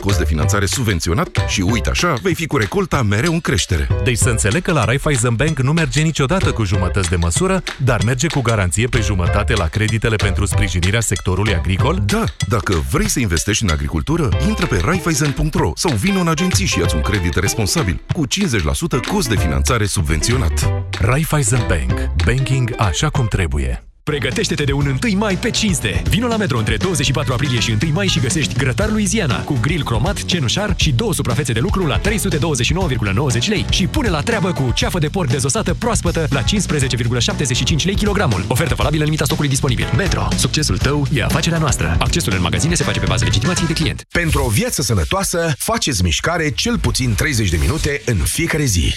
[0.00, 3.88] cost de finanțare subvenționat și uite așa, vei fi cu recolta mereu în creștere.
[4.04, 8.02] Deci să înțeleg că la Raiffeisen Bank nu merge niciodată cu jumătăți de măsură, dar
[8.04, 12.02] merge cu garanție pe jumătate la creditele pentru sprijinirea sectorului agricol?
[12.06, 16.78] Da, dacă vrei să investești în agricultură, intră pe raiffeisen.ro sau vină în agenții și
[16.78, 18.30] ia un credit responsabil cu 50%
[19.12, 20.72] cost de finanțare subvenționat.
[21.00, 22.10] Raiffeisen Bank.
[22.24, 23.86] Banking așa cum trebuie.
[24.10, 26.02] Pregătește-te de un 1 mai pe cinste.
[26.08, 29.84] Vino la Metro între 24 aprilie și 1 mai și găsești grătar Louisiana cu grill
[29.84, 32.02] cromat, cenușar și două suprafețe de lucru la 329,90
[33.48, 38.44] lei și pune la treabă cu ceafă de porc dezosată proaspătă la 15,75 lei kilogramul.
[38.48, 39.86] Ofertă valabilă în limita stocului disponibil.
[39.96, 40.28] Metro.
[40.36, 41.96] Succesul tău e afacerea noastră.
[41.98, 44.02] Accesul în magazine se face pe bază legitimației de client.
[44.12, 48.94] Pentru o viață sănătoasă, faceți mișcare cel puțin 30 de minute în fiecare zi.